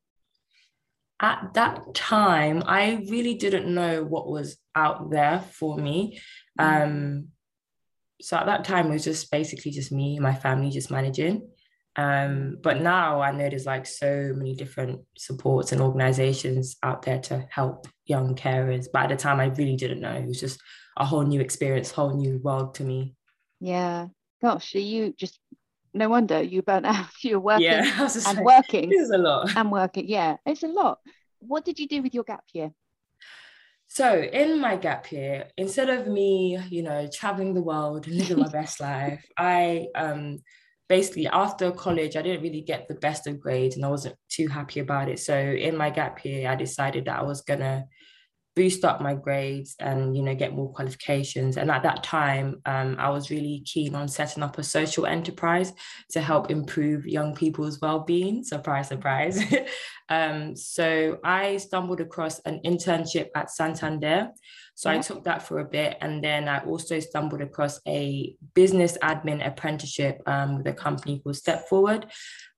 At 1.22 1.52
that 1.54 1.94
time 1.94 2.62
i 2.66 3.04
really 3.10 3.34
didn't 3.34 3.72
know 3.72 4.02
what 4.02 4.28
was 4.28 4.56
out 4.74 5.10
there 5.10 5.40
for 5.52 5.76
me. 5.76 6.20
Mm. 6.58 6.82
um 6.82 7.28
so 8.20 8.36
at 8.36 8.46
that 8.46 8.64
time 8.64 8.86
it 8.86 8.92
was 8.92 9.04
just 9.04 9.30
basically 9.30 9.70
just 9.70 9.92
me 9.92 10.16
and 10.16 10.22
my 10.22 10.34
family 10.34 10.70
just 10.70 10.90
managing. 10.90 11.48
Um, 11.96 12.58
but 12.62 12.80
now 12.80 13.20
i 13.20 13.32
know 13.32 13.48
there's 13.48 13.66
like 13.66 13.84
so 13.84 14.32
many 14.36 14.54
different 14.54 15.00
supports 15.18 15.72
and 15.72 15.80
organizations 15.80 16.76
out 16.84 17.02
there 17.02 17.18
to 17.18 17.46
help 17.50 17.88
young 18.06 18.36
carers. 18.36 18.86
But 18.92 19.04
at 19.04 19.08
the 19.10 19.16
time 19.16 19.40
i 19.40 19.46
really 19.46 19.76
didn't 19.76 20.00
know. 20.00 20.12
It 20.12 20.26
was 20.26 20.40
just 20.40 20.60
a 20.96 21.04
whole 21.04 21.22
new 21.22 21.40
experience 21.40 21.90
whole 21.90 22.16
new 22.16 22.38
world 22.38 22.74
to 22.74 22.84
me. 22.84 23.14
Yeah. 23.60 24.06
Gosh 24.40 24.74
you 24.74 25.12
just 25.18 25.38
no 25.92 26.08
wonder 26.08 26.40
you 26.40 26.62
burnt 26.62 26.86
out. 26.94 27.06
You're 27.22 27.40
working 27.40 27.64
yeah, 27.66 28.08
and 28.26 28.36
like, 28.36 28.44
working 28.44 28.90
this 28.90 29.02
is 29.02 29.10
a 29.10 29.18
lot. 29.18 29.56
and 29.56 29.72
working. 29.72 30.08
Yeah 30.08 30.36
it's 30.46 30.62
a 30.62 30.68
lot. 30.68 30.98
What 31.40 31.64
did 31.64 31.78
you 31.78 31.88
do 31.88 32.02
with 32.02 32.14
your 32.14 32.24
gap 32.24 32.44
year 32.52 32.70
so 33.92 34.20
in 34.20 34.60
my 34.60 34.76
gap 34.76 35.10
year, 35.10 35.48
instead 35.56 35.90
of 35.90 36.06
me, 36.06 36.56
you 36.70 36.84
know, 36.84 37.08
traveling 37.12 37.54
the 37.54 37.60
world 37.60 38.06
and 38.06 38.16
living 38.16 38.38
my 38.38 38.46
best 38.52 38.78
life, 38.78 39.26
I 39.36 39.88
um 39.96 40.38
basically 40.88 41.26
after 41.26 41.72
college, 41.72 42.14
I 42.14 42.22
didn't 42.22 42.42
really 42.42 42.60
get 42.60 42.86
the 42.86 42.94
best 42.94 43.26
of 43.26 43.40
grades 43.40 43.74
and 43.74 43.84
I 43.84 43.88
wasn't 43.88 44.14
too 44.28 44.46
happy 44.46 44.78
about 44.78 45.08
it. 45.08 45.18
So 45.18 45.36
in 45.36 45.76
my 45.76 45.90
gap 45.90 46.24
year, 46.24 46.48
I 46.48 46.54
decided 46.54 47.06
that 47.06 47.18
I 47.18 47.22
was 47.24 47.40
gonna 47.42 47.86
boost 48.56 48.84
up 48.84 49.00
my 49.00 49.14
grades 49.14 49.76
and 49.78 50.16
you 50.16 50.22
know 50.22 50.34
get 50.34 50.54
more 50.54 50.72
qualifications. 50.72 51.56
And 51.56 51.70
at 51.70 51.82
that 51.82 52.02
time 52.02 52.60
um, 52.66 52.96
i 52.98 53.08
was 53.08 53.30
really 53.30 53.62
keen 53.64 53.94
on 53.94 54.08
setting 54.08 54.42
up 54.42 54.58
a 54.58 54.62
social 54.62 55.06
enterprise 55.06 55.72
to 56.10 56.20
help 56.20 56.50
improve 56.50 57.06
young 57.06 57.34
people's 57.34 57.80
well-being. 57.80 58.44
Surprise 58.44 58.88
surprise. 58.88 59.42
Um, 60.12 60.56
so 60.56 61.18
i 61.22 61.56
stumbled 61.58 62.00
across 62.00 62.40
an 62.40 62.58
internship 62.66 63.28
at 63.36 63.48
santander. 63.48 64.30
So 64.74 64.90
yeah. 64.90 64.98
i 64.98 65.00
took 65.00 65.22
that 65.22 65.46
for 65.46 65.60
a 65.60 65.64
bit 65.64 65.98
and 66.00 66.24
then 66.24 66.48
i 66.48 66.58
also 66.64 66.98
stumbled 66.98 67.42
across 67.42 67.78
a 67.86 68.34
business 68.54 68.98
admin 69.04 69.46
apprenticeship 69.46 70.20
um, 70.26 70.56
with 70.56 70.66
a 70.66 70.72
company 70.72 71.20
called 71.20 71.36
step 71.36 71.68
forward. 71.68 72.06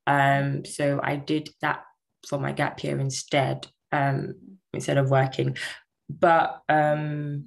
Um, 0.06 0.64
so 0.64 0.98
i 1.02 1.16
did 1.16 1.50
that 1.60 1.82
for 2.26 2.38
my 2.38 2.52
gap 2.52 2.82
year 2.82 2.98
instead. 2.98 3.66
Um, 3.90 4.34
instead 4.72 4.98
of 4.98 5.10
working. 5.10 5.56
But 6.08 6.62
um 6.68 7.46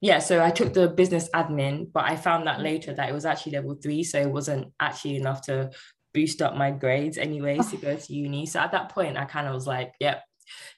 yeah 0.00 0.18
so 0.18 0.42
i 0.42 0.50
took 0.50 0.74
the 0.74 0.88
business 0.88 1.30
admin 1.34 1.90
but 1.90 2.04
i 2.04 2.14
found 2.14 2.46
that 2.46 2.60
later 2.60 2.92
that 2.92 3.08
it 3.08 3.12
was 3.12 3.24
actually 3.24 3.52
level 3.52 3.74
three 3.74 4.02
so 4.02 4.20
it 4.20 4.30
wasn't 4.30 4.70
actually 4.78 5.16
enough 5.16 5.40
to 5.40 5.70
boost 6.14 6.40
up 6.40 6.56
my 6.56 6.70
grades 6.70 7.18
anyways 7.18 7.68
to 7.70 7.76
go 7.76 7.94
to 7.96 8.14
uni. 8.14 8.46
So 8.46 8.60
at 8.60 8.72
that 8.72 8.88
point 8.88 9.18
i 9.18 9.24
kind 9.26 9.48
of 9.48 9.52
was 9.52 9.66
like 9.66 9.92
yep 10.00 10.22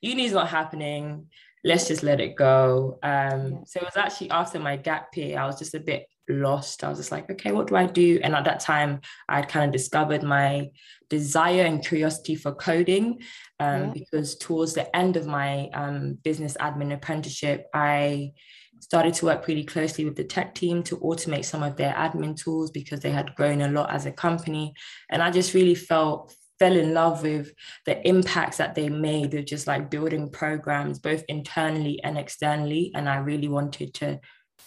uni's 0.00 0.32
not 0.32 0.48
happening. 0.48 1.26
Let's 1.64 1.88
just 1.88 2.02
let 2.04 2.20
it 2.20 2.36
go. 2.36 2.98
Um 3.02 3.64
so 3.66 3.80
it 3.80 3.84
was 3.84 3.96
actually 3.96 4.30
after 4.30 4.58
my 4.58 4.76
gap 4.76 5.14
year 5.16 5.38
i 5.38 5.46
was 5.46 5.58
just 5.58 5.74
a 5.74 5.80
bit 5.80 6.06
lost 6.28 6.82
i 6.82 6.88
was 6.88 6.98
just 6.98 7.12
like 7.12 7.30
okay 7.30 7.52
what 7.52 7.66
do 7.66 7.76
i 7.76 7.86
do 7.86 8.18
and 8.22 8.34
at 8.34 8.44
that 8.44 8.60
time 8.60 9.00
i'd 9.28 9.48
kind 9.48 9.64
of 9.64 9.72
discovered 9.72 10.22
my 10.22 10.68
desire 11.08 11.62
and 11.62 11.84
curiosity 11.84 12.34
for 12.34 12.52
coding 12.52 13.20
um, 13.60 13.84
yeah. 13.84 13.90
because 13.94 14.36
towards 14.36 14.74
the 14.74 14.94
end 14.94 15.16
of 15.16 15.26
my 15.26 15.68
um, 15.72 16.18
business 16.22 16.56
admin 16.60 16.92
apprenticeship, 16.92 17.66
I 17.72 18.32
started 18.80 19.14
to 19.14 19.26
work 19.26 19.46
really 19.46 19.64
closely 19.64 20.04
with 20.04 20.16
the 20.16 20.24
tech 20.24 20.54
team 20.54 20.82
to 20.84 20.96
automate 20.98 21.44
some 21.44 21.62
of 21.62 21.76
their 21.76 21.94
admin 21.94 22.36
tools 22.36 22.70
because 22.70 23.00
they 23.00 23.10
had 23.10 23.34
grown 23.34 23.62
a 23.62 23.68
lot 23.68 23.90
as 23.92 24.06
a 24.06 24.12
company. 24.12 24.74
And 25.10 25.22
I 25.22 25.30
just 25.30 25.54
really 25.54 25.74
felt 25.74 26.34
fell 26.58 26.76
in 26.76 26.94
love 26.94 27.22
with 27.22 27.52
the 27.84 28.06
impacts 28.06 28.58
that 28.58 28.74
they 28.74 28.88
made 28.88 29.34
of 29.34 29.44
just 29.44 29.66
like 29.66 29.90
building 29.90 30.30
programs 30.30 30.98
both 30.98 31.22
internally 31.28 32.02
and 32.02 32.16
externally 32.16 32.90
and 32.94 33.10
i 33.10 33.16
really 33.16 33.46
wanted 33.46 33.92
to 33.92 34.18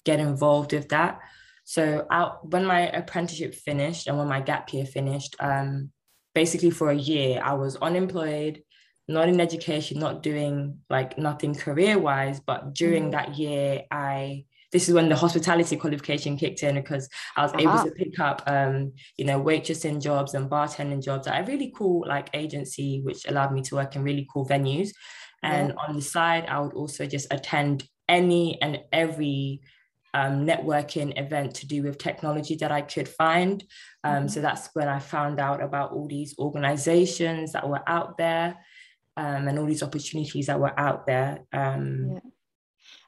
get 0.05 0.19
involved 0.19 0.71
with 0.71 0.87
that 0.89 1.17
so 1.69 2.07
out 2.09 2.49
when 2.51 2.65
my 2.65 2.81
apprenticeship 2.89 3.53
finished 3.53 4.07
and 4.07 4.17
when 4.17 4.27
my 4.27 4.41
gap 4.41 4.73
year 4.73 4.85
finished 4.85 5.35
um, 5.39 5.91
basically 6.33 6.71
for 6.71 6.89
a 6.89 6.95
year 6.95 7.41
i 7.43 7.53
was 7.53 7.75
unemployed 7.77 8.63
not 9.09 9.27
in 9.27 9.41
education, 9.41 9.99
not 9.99 10.21
doing 10.21 10.77
like 10.89 11.17
nothing 11.17 11.55
career 11.55 11.97
wise, 11.97 12.39
but 12.39 12.75
during 12.75 13.05
mm. 13.05 13.11
that 13.11 13.37
year, 13.37 13.81
I 13.91 14.45
this 14.71 14.87
is 14.87 14.93
when 14.93 15.09
the 15.09 15.15
hospitality 15.15 15.75
qualification 15.77 16.37
kicked 16.37 16.61
in 16.61 16.75
because 16.75 17.09
I 17.35 17.41
was 17.41 17.51
uh-huh. 17.53 17.61
able 17.61 17.83
to 17.85 17.91
pick 17.95 18.19
up, 18.19 18.43
um, 18.45 18.93
you 19.17 19.25
know, 19.25 19.41
waitressing 19.41 19.99
jobs 19.99 20.35
and 20.35 20.47
bartending 20.47 21.03
jobs 21.03 21.25
at 21.25 21.41
a 21.41 21.51
really 21.51 21.73
cool 21.75 22.05
like 22.07 22.29
agency, 22.33 23.01
which 23.03 23.27
allowed 23.27 23.51
me 23.51 23.63
to 23.63 23.75
work 23.75 23.95
in 23.95 24.03
really 24.03 24.27
cool 24.31 24.45
venues. 24.45 24.91
And 25.41 25.69
yeah. 25.69 25.75
on 25.87 25.95
the 25.95 26.03
side, 26.03 26.45
I 26.45 26.59
would 26.59 26.73
also 26.73 27.07
just 27.07 27.33
attend 27.33 27.83
any 28.07 28.61
and 28.61 28.79
every 28.91 29.61
um, 30.13 30.45
networking 30.45 31.17
event 31.19 31.55
to 31.55 31.67
do 31.67 31.83
with 31.83 31.97
technology 31.97 32.55
that 32.55 32.71
I 32.71 32.81
could 32.81 33.07
find. 33.07 33.63
Um, 34.03 34.13
mm-hmm. 34.13 34.27
So 34.27 34.41
that's 34.41 34.69
when 34.73 34.87
I 34.87 34.99
found 34.99 35.39
out 35.39 35.61
about 35.61 35.91
all 35.91 36.07
these 36.07 36.35
organizations 36.39 37.53
that 37.53 37.67
were 37.67 37.83
out 37.87 38.17
there 38.17 38.57
um, 39.17 39.47
and 39.47 39.59
all 39.59 39.65
these 39.65 39.83
opportunities 39.83 40.47
that 40.47 40.59
were 40.59 40.77
out 40.79 41.05
there. 41.05 41.41
Um, 41.53 42.11
yeah. 42.13 42.19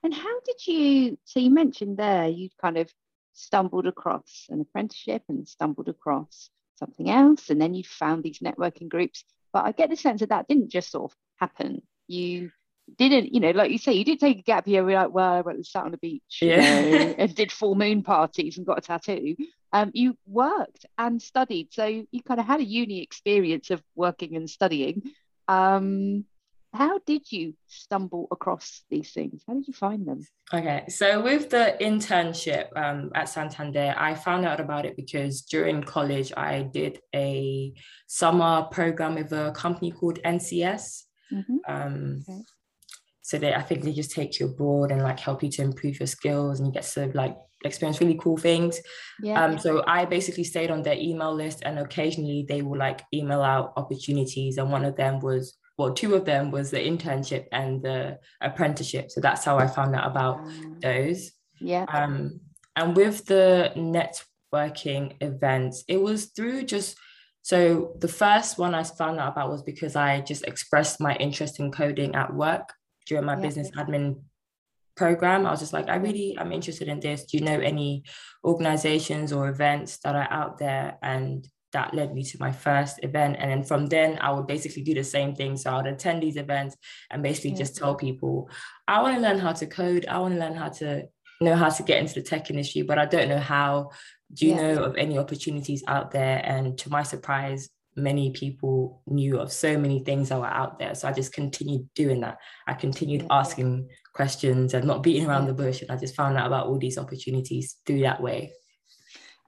And 0.03 0.13
how 0.13 0.39
did 0.45 0.67
you? 0.67 1.17
So 1.25 1.39
you 1.39 1.51
mentioned 1.51 1.97
there 1.97 2.27
you'd 2.27 2.57
kind 2.61 2.77
of 2.77 2.91
stumbled 3.33 3.87
across 3.87 4.47
an 4.49 4.61
apprenticeship 4.61 5.23
and 5.29 5.47
stumbled 5.47 5.87
across 5.87 6.49
something 6.77 7.09
else, 7.09 7.49
and 7.49 7.61
then 7.61 7.73
you 7.73 7.83
found 7.83 8.23
these 8.23 8.39
networking 8.39 8.89
groups. 8.89 9.23
But 9.53 9.65
I 9.65 9.71
get 9.71 9.89
the 9.89 9.95
sense 9.95 10.21
that 10.21 10.29
that 10.29 10.47
didn't 10.47 10.71
just 10.71 10.91
sort 10.91 11.11
of 11.11 11.17
happen. 11.37 11.81
You 12.07 12.51
didn't, 12.97 13.33
you 13.33 13.39
know, 13.39 13.51
like 13.51 13.71
you 13.71 13.77
say, 13.77 13.93
you 13.93 14.05
did 14.05 14.19
take 14.19 14.39
a 14.39 14.43
gap 14.43 14.67
year. 14.67 14.83
We're 14.83 14.97
like, 14.97 15.11
well, 15.11 15.43
I 15.47 15.61
sat 15.63 15.85
on 15.85 15.91
the 15.91 15.97
beach, 15.97 16.39
yeah. 16.41 16.79
you 16.81 16.91
know, 16.91 16.97
and 17.17 17.35
did 17.35 17.51
full 17.51 17.75
moon 17.75 18.03
parties 18.03 18.57
and 18.57 18.65
got 18.65 18.77
a 18.77 18.81
tattoo. 18.81 19.35
Um, 19.73 19.91
you 19.93 20.17
worked 20.27 20.85
and 20.97 21.21
studied, 21.21 21.69
so 21.71 21.85
you 21.85 22.23
kind 22.27 22.39
of 22.39 22.45
had 22.45 22.59
a 22.59 22.65
uni 22.65 23.01
experience 23.01 23.69
of 23.69 23.81
working 23.95 24.35
and 24.35 24.49
studying. 24.49 25.01
Um, 25.47 26.25
how 26.73 26.99
did 26.99 27.29
you 27.31 27.53
stumble 27.67 28.27
across 28.31 28.83
these 28.89 29.11
things? 29.11 29.43
How 29.45 29.53
did 29.53 29.67
you 29.67 29.73
find 29.73 30.07
them? 30.07 30.25
Okay, 30.53 30.85
so 30.87 31.21
with 31.21 31.49
the 31.49 31.75
internship 31.81 32.67
um, 32.77 33.11
at 33.13 33.27
Santander, 33.27 33.93
I 33.97 34.15
found 34.15 34.45
out 34.45 34.61
about 34.61 34.85
it 34.85 34.95
because 34.95 35.41
during 35.41 35.83
college 35.83 36.31
I 36.35 36.63
did 36.63 36.99
a 37.13 37.73
summer 38.07 38.63
program 38.71 39.15
with 39.15 39.33
a 39.33 39.51
company 39.51 39.91
called 39.91 40.19
NCS. 40.23 41.03
Mm-hmm. 41.31 41.57
Um, 41.67 42.23
okay. 42.29 42.41
So 43.31 43.37
they, 43.37 43.53
I 43.53 43.61
think 43.61 43.83
they 43.83 43.93
just 43.93 44.11
take 44.11 44.41
you 44.41 44.47
abroad 44.47 44.91
and 44.91 45.01
like 45.01 45.17
help 45.17 45.41
you 45.41 45.49
to 45.51 45.61
improve 45.61 46.01
your 46.01 46.07
skills, 46.07 46.59
and 46.59 46.67
you 46.67 46.73
get 46.73 46.83
to 46.83 47.09
like 47.13 47.37
experience 47.63 48.01
really 48.01 48.19
cool 48.21 48.35
things. 48.35 48.81
Yeah. 49.23 49.41
Um, 49.41 49.57
so 49.57 49.85
I 49.87 50.03
basically 50.03 50.43
stayed 50.43 50.69
on 50.69 50.83
their 50.83 50.97
email 50.97 51.33
list, 51.33 51.63
and 51.63 51.79
occasionally 51.79 52.45
they 52.49 52.61
will 52.61 52.77
like 52.77 53.03
email 53.13 53.41
out 53.41 53.71
opportunities, 53.77 54.57
and 54.57 54.69
one 54.69 54.83
of 54.83 54.97
them 54.97 55.21
was 55.21 55.57
well, 55.77 55.93
two 55.93 56.13
of 56.13 56.25
them 56.25 56.51
was 56.51 56.71
the 56.71 56.77
internship 56.79 57.45
and 57.53 57.81
the 57.81 58.19
apprenticeship. 58.41 59.09
So 59.09 59.21
that's 59.21 59.45
how 59.45 59.57
I 59.57 59.67
found 59.67 59.95
out 59.95 60.11
about 60.11 60.39
um, 60.39 60.77
those. 60.81 61.31
Yeah. 61.61 61.85
Um, 61.87 62.41
and 62.75 62.97
with 62.97 63.25
the 63.27 63.71
networking 63.77 65.15
events, 65.21 65.85
it 65.87 66.01
was 66.01 66.25
through 66.35 66.63
just 66.63 66.97
so 67.43 67.95
the 67.97 68.09
first 68.09 68.57
one 68.57 68.75
I 68.75 68.83
found 68.83 69.21
out 69.21 69.31
about 69.31 69.49
was 69.49 69.63
because 69.63 69.95
I 69.95 70.19
just 70.19 70.43
expressed 70.45 70.99
my 70.99 71.15
interest 71.15 71.61
in 71.61 71.71
coding 71.71 72.13
at 72.13 72.33
work 72.33 72.73
during 73.07 73.25
my 73.25 73.35
yeah. 73.35 73.41
business 73.41 73.71
admin 73.71 74.21
program. 74.95 75.45
I 75.45 75.51
was 75.51 75.59
just 75.59 75.73
like, 75.73 75.89
I 75.89 75.95
really 75.95 76.37
I'm 76.37 76.51
interested 76.51 76.87
in 76.87 76.99
this. 76.99 77.25
Do 77.25 77.37
you 77.37 77.43
know 77.43 77.59
any 77.59 78.03
organizations 78.43 79.31
or 79.33 79.49
events 79.49 79.97
that 80.03 80.15
are 80.15 80.27
out 80.29 80.57
there? 80.57 80.97
And 81.01 81.47
that 81.73 81.93
led 81.93 82.13
me 82.13 82.23
to 82.23 82.37
my 82.39 82.51
first 82.51 82.99
event. 83.03 83.37
And 83.39 83.49
then 83.49 83.63
from 83.63 83.87
then, 83.87 84.17
I 84.19 84.31
would 84.31 84.47
basically 84.47 84.83
do 84.83 84.93
the 84.93 85.03
same 85.03 85.35
thing. 85.35 85.57
So 85.57 85.71
I 85.71 85.77
would 85.77 85.87
attend 85.87 86.21
these 86.21 86.35
events 86.35 86.75
and 87.09 87.23
basically 87.23 87.51
yeah. 87.51 87.57
just 87.57 87.77
tell 87.77 87.95
mm-hmm. 87.95 88.05
people, 88.05 88.49
I 88.87 89.01
want 89.01 89.15
to 89.15 89.21
learn 89.21 89.39
how 89.39 89.53
to 89.53 89.65
code. 89.65 90.05
I 90.07 90.19
want 90.19 90.33
to 90.33 90.39
learn 90.39 90.55
how 90.55 90.69
to 90.69 91.07
know 91.39 91.55
how 91.55 91.69
to 91.69 91.83
get 91.83 91.99
into 91.99 92.15
the 92.15 92.21
tech 92.21 92.49
industry, 92.49 92.81
but 92.83 92.99
I 92.99 93.05
don't 93.05 93.29
know 93.29 93.39
how. 93.39 93.91
Do 94.33 94.45
you 94.45 94.55
yeah. 94.55 94.61
know 94.61 94.83
of 94.83 94.95
any 94.95 95.17
opportunities 95.17 95.83
out 95.87 96.11
there? 96.11 96.41
And 96.43 96.77
to 96.79 96.89
my 96.89 97.03
surprise, 97.03 97.69
many 97.95 98.31
people 98.31 99.01
knew 99.07 99.39
of 99.39 99.51
so 99.51 99.77
many 99.77 100.03
things 100.03 100.29
that 100.29 100.39
were 100.39 100.45
out 100.45 100.79
there. 100.79 100.95
So 100.95 101.07
I 101.07 101.11
just 101.11 101.33
continued 101.33 101.89
doing 101.93 102.21
that. 102.21 102.37
I 102.67 102.73
continued 102.73 103.23
yeah. 103.23 103.39
asking 103.39 103.89
questions 104.13 104.73
and 104.73 104.85
not 104.85 105.03
beating 105.03 105.27
around 105.27 105.47
the 105.47 105.53
bush. 105.53 105.81
And 105.81 105.91
I 105.91 105.97
just 105.97 106.15
found 106.15 106.37
out 106.37 106.47
about 106.47 106.67
all 106.67 106.79
these 106.79 106.97
opportunities 106.97 107.77
through 107.85 108.01
that 108.01 108.21
way. 108.21 108.53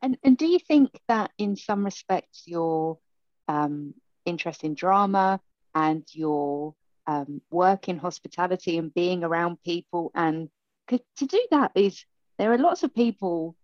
And, 0.02 0.18
and 0.24 0.38
do 0.38 0.46
you 0.46 0.60
think 0.60 0.92
that 1.08 1.32
in 1.38 1.56
some 1.56 1.86
respects 1.86 2.44
your 2.46 3.00
um, 3.48 3.94
interest 4.26 4.64
in 4.64 4.74
drama 4.74 5.40
and 5.74 6.04
your 6.12 6.76
um, 7.08 7.42
work 7.52 7.90
in 7.90 7.98
hospitality 7.98 8.78
and 8.78 8.94
being 8.94 9.24
around 9.24 9.58
people 9.64 10.12
and 10.16 10.50
to 10.88 11.26
do 11.26 11.48
that 11.52 11.72
is 11.76 12.06
there 12.38 12.52
are 12.52 12.58
lots 12.58 12.84
of 12.84 12.94
people 12.94 13.56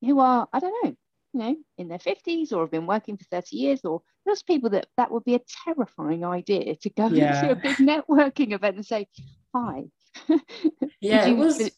who 0.00 0.18
are 0.20 0.48
I 0.52 0.60
don't 0.60 0.84
know 0.84 0.96
you 1.36 1.42
know 1.42 1.56
in 1.76 1.88
their 1.88 1.98
50s 1.98 2.52
or 2.52 2.62
have 2.62 2.70
been 2.70 2.86
working 2.86 3.16
for 3.16 3.24
30 3.24 3.56
years 3.56 3.80
or 3.84 4.00
those 4.24 4.42
people 4.42 4.70
that 4.70 4.86
that 4.96 5.10
would 5.10 5.24
be 5.24 5.34
a 5.34 5.40
terrifying 5.64 6.24
idea 6.24 6.74
to 6.76 6.90
go 6.90 7.08
yeah. 7.12 7.42
to 7.42 7.50
a 7.50 7.56
big 7.56 7.76
networking 7.76 8.52
event 8.52 8.76
and 8.76 8.86
say 8.86 9.06
hi 9.54 9.84
yeah 11.00 11.26
it 11.26 11.36
was 11.36 11.70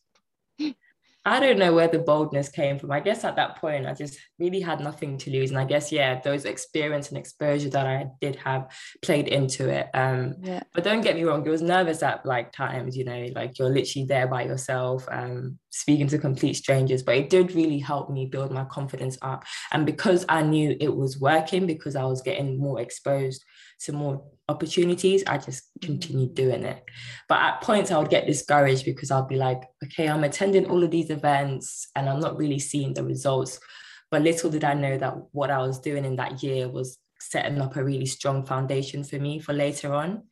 I 1.29 1.41
don't 1.41 1.59
know 1.59 1.75
where 1.75 1.89
the 1.89 1.99
boldness 1.99 2.49
came 2.49 2.79
from. 2.79 2.91
I 2.91 3.01
guess 3.01 3.23
at 3.23 3.37
that 3.37 3.57
point, 3.57 3.87
I 3.87 3.93
just 3.93 4.19
really 4.39 4.61
had 4.61 4.81
nothing 4.81 5.19
to 5.19 5.31
lose. 5.31 5.51
And 5.51 5.59
I 5.59 5.65
guess, 5.65 5.93
yeah, 5.93 6.21
those 6.21 6.47
experience 6.47 7.09
and 7.09 7.19
exposure 7.19 7.69
that 7.71 7.87
I 7.87 8.07
did 8.21 8.37
have 8.37 8.73
played 9.03 9.29
into 9.29 9.69
it. 9.69 9.89
Um, 9.93 10.37
yeah. 10.41 10.63
But 10.73 10.85
don't 10.85 11.03
get 11.03 11.17
me 11.17 11.25
wrong, 11.25 11.47
it 11.47 11.51
was 11.51 11.61
nervous 11.61 12.03
at 12.03 12.25
like 12.25 12.53
times, 12.53 12.97
you 12.97 13.05
know, 13.05 13.29
like 13.35 13.59
you're 13.59 13.69
literally 13.69 14.07
there 14.07 14.27
by 14.27 14.45
yourself, 14.45 15.07
um, 15.11 15.59
speaking 15.69 16.09
to 16.09 16.19
complete 16.19 16.55
strangers. 16.55 17.03
But 17.03 17.17
it 17.17 17.29
did 17.29 17.53
really 17.53 17.79
help 17.79 18.09
me 18.11 18.25
build 18.25 18.51
my 18.51 18.65
confidence 18.65 19.19
up. 19.21 19.45
And 19.71 19.85
because 19.85 20.25
I 20.31 20.43
knew 20.43 20.77
it 20.81 20.97
was 20.97 21.21
working, 21.21 21.67
because 21.67 21.95
I 21.95 22.05
was 22.05 22.23
getting 22.23 22.59
more 22.59 22.81
exposed 22.81 23.45
to 23.81 23.93
more 23.93 24.25
opportunities, 24.49 25.23
I 25.27 25.39
just 25.39 25.65
continued 25.83 26.35
doing 26.35 26.65
it. 26.65 26.83
But 27.29 27.41
at 27.41 27.61
points, 27.61 27.91
I 27.91 27.99
would 27.99 28.11
get 28.11 28.27
discouraged 28.27 28.85
because 28.85 29.11
I'd 29.11 29.29
be 29.29 29.37
like, 29.37 29.63
okay, 29.85 30.09
I'm 30.09 30.25
attending 30.25 30.67
all 30.67 30.83
of 30.83 30.91
these 30.91 31.11
events 31.11 31.89
and 31.95 32.09
I'm 32.09 32.21
not 32.21 32.39
really 32.39 32.59
seeing 32.59 32.95
the 32.95 33.05
results. 33.05 33.61
But 34.11 34.23
little 34.23 34.51
did 34.51 34.65
I 34.65 34.75
know 34.75 34.97
that 34.97 35.15
what 35.33 35.51
I 35.51 35.59
was 35.59 35.81
doing 35.81 36.05
in 36.05 36.17
that 36.17 36.43
year 36.43 36.69
was 36.69 36.99
setting 37.21 37.61
up 37.61 37.77
a 37.77 37.85
really 37.85 38.07
strong 38.07 38.45
foundation 38.45 39.05
for 39.05 39.19
me 39.19 39.39
for 39.39 39.53
later 39.53 39.93
on. 39.93 40.23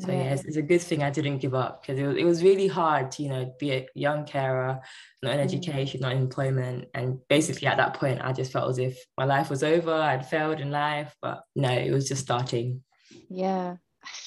So 0.00 0.10
yeah, 0.10 0.24
yeah 0.24 0.32
it's, 0.32 0.44
it's, 0.44 0.56
a 0.56 0.62
good 0.62 0.80
thing 0.80 1.02
I 1.02 1.10
didn't 1.10 1.38
give 1.38 1.54
up 1.54 1.82
because 1.82 1.98
it 1.98 2.06
was, 2.06 2.16
it 2.16 2.24
was 2.24 2.42
really 2.42 2.66
hard 2.66 3.10
to, 3.12 3.22
you 3.22 3.28
know, 3.28 3.54
be 3.58 3.72
a 3.72 3.86
young 3.94 4.24
carer, 4.24 4.80
not 5.22 5.34
in 5.34 5.40
mm. 5.40 5.44
education, 5.44 6.00
not 6.00 6.12
in 6.12 6.18
employment. 6.18 6.86
And 6.94 7.18
basically 7.28 7.68
at 7.68 7.76
that 7.76 7.94
point, 7.94 8.20
I 8.22 8.32
just 8.32 8.52
felt 8.52 8.70
as 8.70 8.78
if 8.78 8.98
my 9.18 9.24
life 9.24 9.50
was 9.50 9.62
over. 9.62 9.92
I'd 9.92 10.26
failed 10.26 10.60
in 10.60 10.70
life, 10.70 11.14
but 11.20 11.42
no, 11.54 11.70
it 11.70 11.92
was 11.92 12.08
just 12.08 12.22
starting. 12.22 12.82
Yeah, 13.28 13.76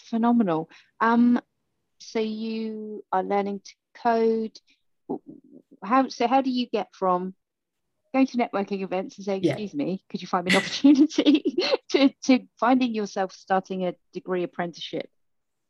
phenomenal. 0.10 0.70
Um, 1.00 1.40
so 2.00 2.20
you 2.20 3.04
are 3.12 3.24
learning 3.24 3.62
to 3.66 4.02
code. 4.02 4.58
How 5.84 6.08
so? 6.10 6.28
How 6.28 6.42
do 6.42 6.50
you 6.50 6.68
get 6.68 6.88
from 6.94 7.34
going 8.14 8.28
to 8.28 8.38
networking 8.38 8.82
events 8.82 9.18
and 9.18 9.26
saying, 9.26 9.44
yeah. 9.44 9.54
"Excuse 9.54 9.74
me, 9.74 10.04
could 10.10 10.22
you 10.22 10.28
find 10.28 10.46
me 10.46 10.52
an 10.52 10.58
opportunity?" 10.58 11.58
to 11.92 12.10
to 12.24 12.40
finding 12.60 12.94
yourself 12.94 13.32
starting 13.32 13.86
a 13.86 13.96
degree 14.14 14.44
apprenticeship 14.44 15.10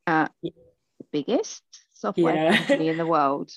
at 0.07 0.31
yeah. 0.41 0.51
the 1.00 1.05
biggest 1.12 1.63
software 1.93 2.36
yeah. 2.36 2.57
company 2.57 2.89
in 2.89 2.98
the 2.98 3.05
world? 3.05 3.51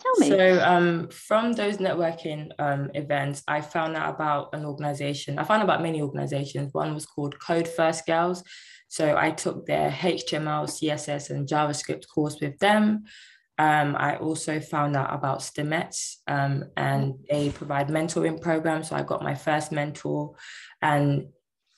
Tell 0.00 0.16
me. 0.18 0.28
So, 0.28 0.62
um, 0.64 1.08
from 1.08 1.52
those 1.52 1.76
networking 1.76 2.50
um, 2.58 2.90
events, 2.94 3.42
I 3.46 3.60
found 3.60 3.96
out 3.96 4.14
about 4.14 4.54
an 4.54 4.64
organization. 4.64 5.38
I 5.38 5.44
found 5.44 5.60
out 5.60 5.66
about 5.66 5.82
many 5.82 6.00
organizations. 6.00 6.72
One 6.72 6.94
was 6.94 7.06
called 7.06 7.38
Code 7.38 7.68
First 7.68 8.06
Girls. 8.06 8.42
So 8.90 9.16
I 9.16 9.30
took 9.30 9.66
their 9.66 9.88
HTML, 9.88 10.64
CSS, 10.66 11.30
and 11.30 11.48
JavaScript 11.48 12.08
course 12.12 12.40
with 12.40 12.58
them. 12.58 13.04
Um, 13.56 13.94
I 13.94 14.16
also 14.16 14.58
found 14.58 14.96
out 14.96 15.14
about 15.14 15.40
Stemettes 15.40 16.16
um, 16.26 16.64
and 16.76 17.14
they 17.30 17.50
provide 17.50 17.88
mentoring 17.88 18.40
programs. 18.40 18.88
So 18.88 18.96
I 18.96 19.02
got 19.02 19.22
my 19.22 19.36
first 19.36 19.70
mentor 19.70 20.34
and 20.82 21.28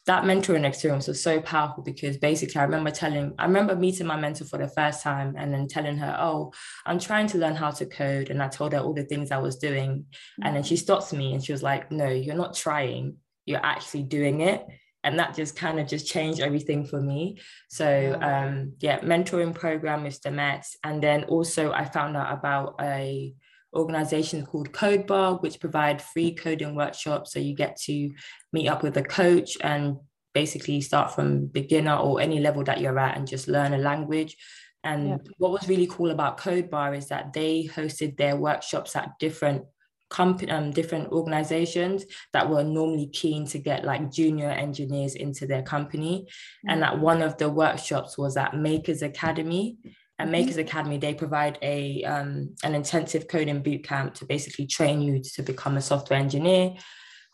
that 0.07 0.25
mentoring 0.25 0.67
experience 0.67 1.07
was 1.07 1.23
so 1.23 1.41
powerful 1.41 1.85
because 1.85 2.17
basically 2.17 2.61
I 2.61 2.65
remember 2.65 2.91
telling, 2.91 3.35
I 3.39 3.45
remember 3.45 3.77
meeting 3.77 4.07
my 4.07 4.17
mentor 4.17 4.45
for 4.45 4.59
the 4.59 4.67
first 4.67 5.03
time 5.03 5.35
and 5.39 5.55
then 5.55 5.69
telling 5.69 5.97
her, 5.99 6.17
oh, 6.19 6.53
I'm 6.85 6.99
trying 6.99 7.29
to 7.29 7.39
learn 7.39 7.55
how 7.55 7.71
to 7.71 7.87
code. 7.87 8.29
And 8.29 8.43
I 8.43 8.49
told 8.49 8.73
her 8.73 8.81
all 8.81 8.95
the 8.95 9.05
things 9.05 9.31
I 9.31 9.39
was 9.39 9.57
doing. 9.57 10.07
And 10.43 10.57
then 10.57 10.65
she 10.65 10.77
stopped 10.77 11.13
me 11.13 11.35
and 11.35 11.45
she 11.45 11.53
was 11.53 11.63
like, 11.63 11.93
no, 11.93 12.09
you're 12.09 12.35
not 12.35 12.57
trying, 12.57 13.17
you're 13.47 13.65
actually 13.65 14.03
doing 14.03 14.41
it. 14.41 14.67
And 15.05 15.19
that 15.19 15.35
just 15.37 15.57
kind 15.57 15.79
of 15.79 15.87
just 15.89 16.07
changed 16.07 16.41
everything 16.41 16.85
for 16.85 17.01
me. 17.01 17.41
So 17.69 18.19
um 18.21 18.73
yeah 18.81 19.01
mentoring 19.01 19.55
program 19.55 20.03
with 20.03 20.21
Stemettes 20.21 20.77
and 20.85 21.03
then 21.03 21.25
also 21.25 21.73
i 21.73 21.85
found 21.85 22.17
out 22.17 22.33
about 22.33 22.77
a 22.81 23.35
organization 23.75 24.45
called 24.45 24.73
CodeBar 24.73 25.41
which 25.43 25.61
provide 25.61 26.03
free 26.03 26.35
coding 26.35 26.75
workshops 26.75 27.33
so 27.33 27.39
you 27.39 27.55
get 27.55 27.77
to 27.77 28.13
meet 28.53 28.69
up 28.69 28.83
with 28.83 28.97
a 28.97 29.03
coach 29.03 29.57
and 29.63 29.97
basically 30.35 30.81
start 30.81 31.15
from 31.15 31.47
beginner 31.47 31.97
or 31.97 32.21
any 32.21 32.41
level 32.41 32.65
that 32.65 32.81
you're 32.81 32.99
at 32.99 33.17
and 33.17 33.27
just 33.27 33.49
learn 33.49 33.75
a 33.75 33.79
language. 33.79 34.37
And 34.85 35.09
yeah. 35.09 35.17
what 35.39 35.53
was 35.53 35.69
really 35.69 35.87
cool 35.87 36.11
about 36.11 36.39
Code 36.39 36.71
Bar 36.71 36.95
is 36.95 37.09
that 37.09 37.33
they 37.33 37.69
hosted 37.73 38.17
their 38.17 38.37
workshops 38.37 38.97
at 38.97 39.19
different 39.19 39.65
company, 40.11 40.51
um, 40.51 40.71
different 40.73 41.11
organizations 41.13 42.05
that 42.33 42.49
were 42.49 42.65
normally 42.65 43.07
keen 43.07 43.47
to 43.47 43.59
get 43.59 43.85
like 43.85 44.11
junior 44.11 44.51
engineers 44.51 45.15
into 45.15 45.47
their 45.47 45.63
company. 45.63 46.27
And 46.69 46.83
that 46.83 46.99
one 46.99 47.23
of 47.23 47.39
the 47.39 47.49
workshops 47.49 48.19
was 48.19 48.37
at 48.37 48.57
Makers 48.57 49.03
Academy. 49.03 49.77
Mm-hmm. 50.25 50.33
Makers 50.33 50.57
Academy, 50.57 50.99
they 50.99 51.15
provide 51.15 51.59
a 51.63 52.03
um, 52.05 52.55
an 52.63 52.75
intensive 52.75 53.29
coding 53.29 53.63
boot 53.63 53.85
camp 53.85 54.15
to 54.15 54.25
basically 54.25 54.67
train 54.67 55.01
you 55.01 55.21
to 55.35 55.43
become 55.43 55.77
a 55.77 55.83
software 55.83 56.19
engineer. 56.19 56.75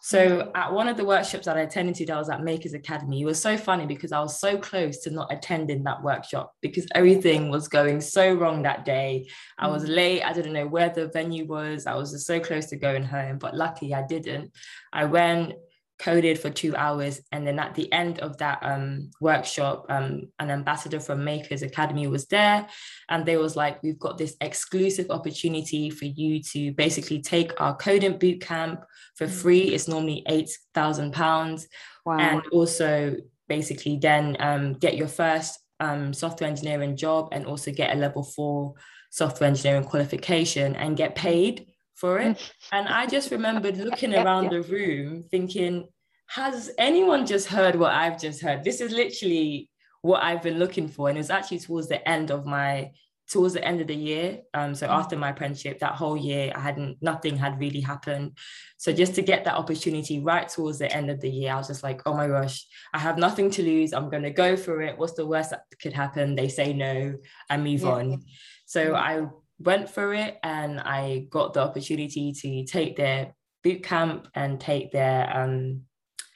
So 0.00 0.52
at 0.54 0.72
one 0.72 0.86
of 0.86 0.96
the 0.96 1.04
workshops 1.04 1.46
that 1.46 1.56
I 1.56 1.62
attended 1.62 1.96
to, 1.96 2.06
that 2.06 2.16
was 2.16 2.30
at 2.30 2.44
Makers 2.44 2.72
Academy, 2.72 3.20
it 3.20 3.24
was 3.24 3.42
so 3.42 3.56
funny 3.56 3.84
because 3.84 4.12
I 4.12 4.20
was 4.20 4.38
so 4.40 4.56
close 4.56 4.98
to 4.98 5.10
not 5.10 5.32
attending 5.32 5.82
that 5.84 6.04
workshop 6.04 6.54
because 6.62 6.86
everything 6.94 7.50
was 7.50 7.66
going 7.66 8.00
so 8.00 8.32
wrong 8.32 8.62
that 8.62 8.84
day. 8.84 9.26
I 9.58 9.66
was 9.66 9.84
mm. 9.84 9.96
late. 9.96 10.22
I 10.22 10.32
didn't 10.32 10.52
know 10.52 10.68
where 10.68 10.88
the 10.88 11.08
venue 11.08 11.46
was. 11.46 11.86
I 11.86 11.94
was 11.94 12.12
just 12.12 12.26
so 12.26 12.38
close 12.38 12.66
to 12.66 12.76
going 12.76 13.02
home, 13.02 13.38
but 13.38 13.56
luckily 13.56 13.92
I 13.92 14.06
didn't. 14.06 14.52
I 14.92 15.04
went, 15.04 15.54
coded 15.98 16.38
for 16.38 16.50
two 16.50 16.74
hours. 16.76 17.20
And 17.32 17.46
then 17.46 17.58
at 17.58 17.74
the 17.74 17.92
end 17.92 18.20
of 18.20 18.38
that 18.38 18.58
um, 18.62 19.10
workshop, 19.20 19.86
um, 19.88 20.28
an 20.38 20.50
ambassador 20.50 21.00
from 21.00 21.24
Makers 21.24 21.62
Academy 21.62 22.06
was 22.06 22.26
there. 22.26 22.66
And 23.08 23.26
they 23.26 23.36
was 23.36 23.56
like, 23.56 23.82
we've 23.82 23.98
got 23.98 24.18
this 24.18 24.36
exclusive 24.40 25.10
opportunity 25.10 25.90
for 25.90 26.04
you 26.04 26.42
to 26.52 26.72
basically 26.72 27.20
take 27.20 27.60
our 27.60 27.76
coding 27.76 28.18
boot 28.18 28.40
camp 28.40 28.84
for 29.16 29.26
mm. 29.26 29.30
free. 29.30 29.74
It's 29.74 29.88
normally 29.88 30.24
£8,000. 30.28 31.64
Wow. 32.04 32.18
And 32.18 32.42
also 32.52 33.16
basically 33.48 33.98
then 34.00 34.36
um, 34.40 34.74
get 34.74 34.96
your 34.96 35.08
first 35.08 35.58
um, 35.80 36.12
software 36.12 36.50
engineering 36.50 36.96
job 36.96 37.28
and 37.32 37.46
also 37.46 37.72
get 37.72 37.94
a 37.94 37.98
level 37.98 38.22
four 38.22 38.74
software 39.10 39.48
engineering 39.48 39.84
qualification 39.84 40.76
and 40.76 40.96
get 40.96 41.14
paid 41.14 41.66
for 41.98 42.18
it. 42.18 42.52
and 42.72 42.88
I 42.88 43.06
just 43.06 43.30
remembered 43.30 43.76
looking 43.76 44.14
around 44.20 44.50
the 44.50 44.62
room 44.62 45.24
thinking, 45.30 45.88
has 46.28 46.70
anyone 46.78 47.26
just 47.26 47.48
heard 47.48 47.74
what 47.74 47.92
I've 47.92 48.20
just 48.20 48.42
heard? 48.42 48.62
This 48.62 48.80
is 48.80 48.92
literally 48.92 49.70
what 50.02 50.22
I've 50.22 50.42
been 50.42 50.58
looking 50.58 50.88
for. 50.88 51.08
And 51.08 51.18
it 51.18 51.20
was 51.20 51.30
actually 51.30 51.60
towards 51.60 51.88
the 51.88 52.06
end 52.08 52.30
of 52.30 52.46
my 52.46 52.90
towards 53.30 53.52
the 53.52 53.64
end 53.64 53.80
of 53.80 53.86
the 53.86 53.94
year. 53.94 54.40
Um, 54.54 54.74
so 54.74 54.86
mm. 54.86 54.90
after 54.90 55.14
my 55.16 55.30
apprenticeship, 55.30 55.80
that 55.80 55.94
whole 55.94 56.16
year, 56.16 56.50
I 56.54 56.60
hadn't 56.60 56.96
nothing 57.02 57.36
had 57.36 57.60
really 57.60 57.80
happened. 57.80 58.38
So 58.78 58.92
just 58.92 59.14
to 59.16 59.22
get 59.22 59.44
that 59.44 59.54
opportunity 59.54 60.18
right 60.18 60.48
towards 60.48 60.78
the 60.78 60.90
end 60.90 61.10
of 61.10 61.20
the 61.20 61.28
year, 61.28 61.52
I 61.52 61.56
was 61.56 61.66
just 61.66 61.82
like, 61.82 62.00
oh 62.06 62.14
my 62.14 62.26
gosh, 62.26 62.66
I 62.94 62.98
have 62.98 63.18
nothing 63.18 63.50
to 63.52 63.62
lose. 63.62 63.92
I'm 63.92 64.08
gonna 64.08 64.30
go 64.30 64.56
for 64.56 64.80
it. 64.80 64.96
What's 64.96 65.12
the 65.12 65.26
worst 65.26 65.50
that 65.50 65.64
could 65.80 65.92
happen? 65.92 66.36
They 66.36 66.48
say 66.48 66.72
no, 66.72 67.16
I 67.50 67.56
move 67.58 67.82
yeah. 67.82 67.90
on. 67.90 68.22
So 68.66 68.94
I 68.94 69.26
went 69.58 69.90
for 69.90 70.14
it 70.14 70.38
and 70.42 70.80
I 70.80 71.26
got 71.30 71.54
the 71.54 71.62
opportunity 71.62 72.32
to 72.32 72.64
take 72.64 72.96
their 72.96 73.34
boot 73.64 73.82
camp 73.82 74.28
and 74.34 74.60
take 74.60 74.92
their 74.92 75.36
um, 75.36 75.82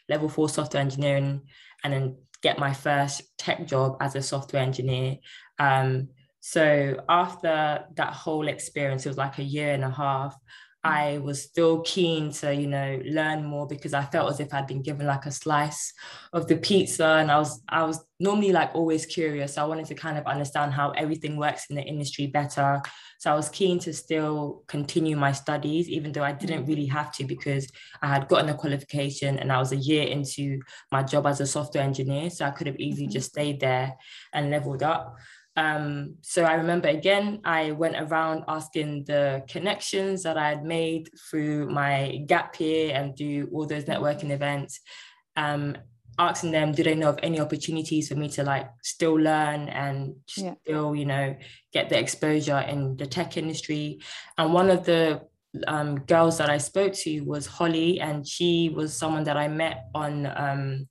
level 0.09 0.29
four 0.29 0.49
software 0.49 0.83
engineering 0.83 1.43
and 1.85 1.93
then 1.93 2.17
get 2.43 2.59
my 2.59 2.73
first 2.73 3.23
tech 3.39 3.67
job 3.67 3.97
as 4.01 4.17
a 4.17 4.23
software 4.23 4.63
engineer. 4.63 5.17
Um, 5.59 6.09
so 6.41 6.97
after 7.09 7.85
that 7.95 8.13
whole 8.13 8.49
experience, 8.49 9.07
it 9.07 9.11
was 9.11 9.19
like 9.19 9.39
a 9.39 9.45
year 9.45 9.73
and 9.73 9.85
a 9.85 9.91
half. 9.91 10.37
I 10.85 11.19
was 11.19 11.43
still 11.43 11.81
keen 11.83 12.33
to, 12.33 12.53
you 12.53 12.67
know, 12.67 13.01
learn 13.05 13.45
more 13.45 13.69
because 13.69 13.95
I 13.95 14.05
felt 14.05 14.33
as 14.33 14.41
if 14.41 14.53
I'd 14.53 14.67
been 14.67 14.83
given 14.83 15.07
like 15.07 15.27
a 15.27 15.31
slice 15.31 15.93
of 16.33 16.49
the 16.49 16.57
pizza. 16.57 17.07
And 17.07 17.31
I 17.31 17.39
was, 17.39 17.63
I 17.69 17.85
was 17.85 18.05
normally 18.19 18.51
like 18.51 18.75
always 18.75 19.07
curious. 19.07 19.55
So 19.55 19.63
I 19.63 19.67
wanted 19.67 19.87
to 19.87 19.95
kind 19.95 20.19
of 20.19 20.27
understand 20.27 20.73
how 20.73 20.91
everything 20.91 21.37
works 21.37 21.67
in 21.71 21.77
the 21.77 21.83
industry 21.83 22.27
better. 22.27 22.83
So 23.21 23.31
I 23.31 23.37
was 23.37 23.49
keen 23.49 23.79
to 23.81 23.93
still 23.93 24.65
continue 24.67 25.17
my 25.17 25.31
studies, 25.31 25.89
even 25.89 26.11
though 26.11 26.25
I 26.25 26.33
didn't 26.33 26.67
really 26.67 26.87
have 26.87 27.13
to 27.13 27.25
because 27.25 27.71
I 28.03 28.09
had 28.09 28.27
gotten 28.27 28.49
a 28.49 28.55
qualification 28.55 29.39
and 29.39 29.53
I 29.53 29.59
was 29.59 29.71
a 29.71 29.77
year 29.77 30.09
into 30.09 30.61
my 30.91 31.05
job 31.05 31.27
as 31.29 31.41
a 31.41 31.47
software 31.47 31.85
engineer. 31.85 32.29
So 32.31 32.45
I 32.45 32.51
could 32.51 32.67
have 32.67 32.81
easily 32.81 33.07
mm-hmm. 33.07 33.13
just 33.13 33.31
stayed 33.31 33.61
there 33.61 33.95
and 34.33 34.51
leveled 34.51 34.83
up. 34.83 35.17
Um, 35.57 36.17
so 36.23 36.45
I 36.45 36.55
remember 36.55 36.89
again, 36.89 37.41
I 37.45 37.73
went 37.73 37.97
around 37.97 38.45
asking 38.49 39.05
the 39.05 39.45
connections 39.49 40.23
that 40.23 40.39
I 40.39 40.49
had 40.49 40.65
made 40.65 41.11
through 41.31 41.69
my 41.69 42.23
gap 42.27 42.59
year 42.59 42.95
and 42.95 43.15
do 43.15 43.49
all 43.53 43.67
those 43.67 43.85
networking 43.85 44.31
events, 44.31 44.81
um, 45.37 45.77
asking 46.19 46.53
them, 46.53 46.73
do 46.73 46.83
they 46.83 46.95
know 46.95 47.11
of 47.11 47.19
any 47.23 47.41
opportunities 47.41 48.09
for 48.09 48.15
me 48.15 48.29
to 48.31 48.45
like 48.45 48.69
still 48.83 49.15
learn 49.15 49.69
and 49.69 50.15
yeah. 50.37 50.55
still, 50.63 50.95
you 50.95 51.05
know, 51.05 51.37
get 51.73 51.89
the 51.89 51.99
exposure 51.99 52.61
in 52.61 52.97
the 52.97 53.07
tech 53.07 53.37
industry. 53.37 54.01
And 54.39 54.55
one 54.55 54.71
of 54.71 54.85
the 54.85 55.23
um, 55.67 55.97
girls 56.01 56.39
that 56.39 56.49
I 56.49 56.59
spoke 56.59 56.95
to 56.95 57.21
was 57.21 57.47
Holly, 57.47 58.01
and 58.01 58.27
she 58.27 58.71
was 58.75 58.97
someone 58.97 59.25
that 59.25 59.37
I 59.37 59.49
met 59.49 59.87
on 59.95 60.27
um, 60.27 60.89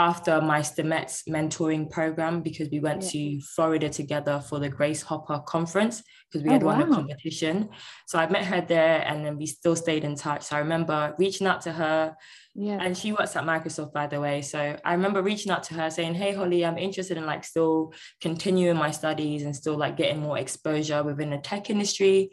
after 0.00 0.40
my 0.40 0.60
Stemettes 0.60 1.28
mentoring 1.28 1.90
program 1.90 2.40
because 2.40 2.70
we 2.70 2.80
went 2.80 3.02
yeah. 3.02 3.10
to 3.10 3.40
Florida 3.42 3.90
together 3.90 4.40
for 4.40 4.58
the 4.58 4.68
Grace 4.70 5.02
Hopper 5.02 5.40
conference 5.40 6.02
because 6.24 6.42
we 6.42 6.48
oh, 6.48 6.54
had 6.54 6.62
won 6.62 6.78
wow. 6.80 6.86
a 6.86 6.94
competition. 6.94 7.68
So 8.06 8.18
I 8.18 8.26
met 8.26 8.46
her 8.46 8.62
there 8.62 9.04
and 9.06 9.22
then 9.22 9.36
we 9.36 9.44
still 9.44 9.76
stayed 9.76 10.04
in 10.04 10.14
touch. 10.14 10.44
So 10.44 10.56
I 10.56 10.60
remember 10.60 11.14
reaching 11.18 11.46
out 11.46 11.60
to 11.62 11.72
her. 11.72 12.16
Yeah. 12.54 12.78
And 12.80 12.96
she 12.96 13.12
works 13.12 13.36
at 13.36 13.44
Microsoft, 13.44 13.92
by 13.92 14.06
the 14.06 14.18
way. 14.22 14.40
So 14.40 14.74
I 14.82 14.92
remember 14.94 15.20
reaching 15.22 15.52
out 15.52 15.64
to 15.64 15.74
her 15.74 15.90
saying, 15.90 16.14
Hey, 16.14 16.32
Holly, 16.32 16.64
I'm 16.64 16.78
interested 16.78 17.18
in 17.18 17.26
like 17.26 17.44
still 17.44 17.92
continuing 18.22 18.78
my 18.78 18.92
studies 18.92 19.42
and 19.42 19.54
still 19.54 19.76
like 19.76 19.98
getting 19.98 20.22
more 20.22 20.38
exposure 20.38 21.02
within 21.02 21.28
the 21.28 21.38
tech 21.38 21.68
industry. 21.68 22.30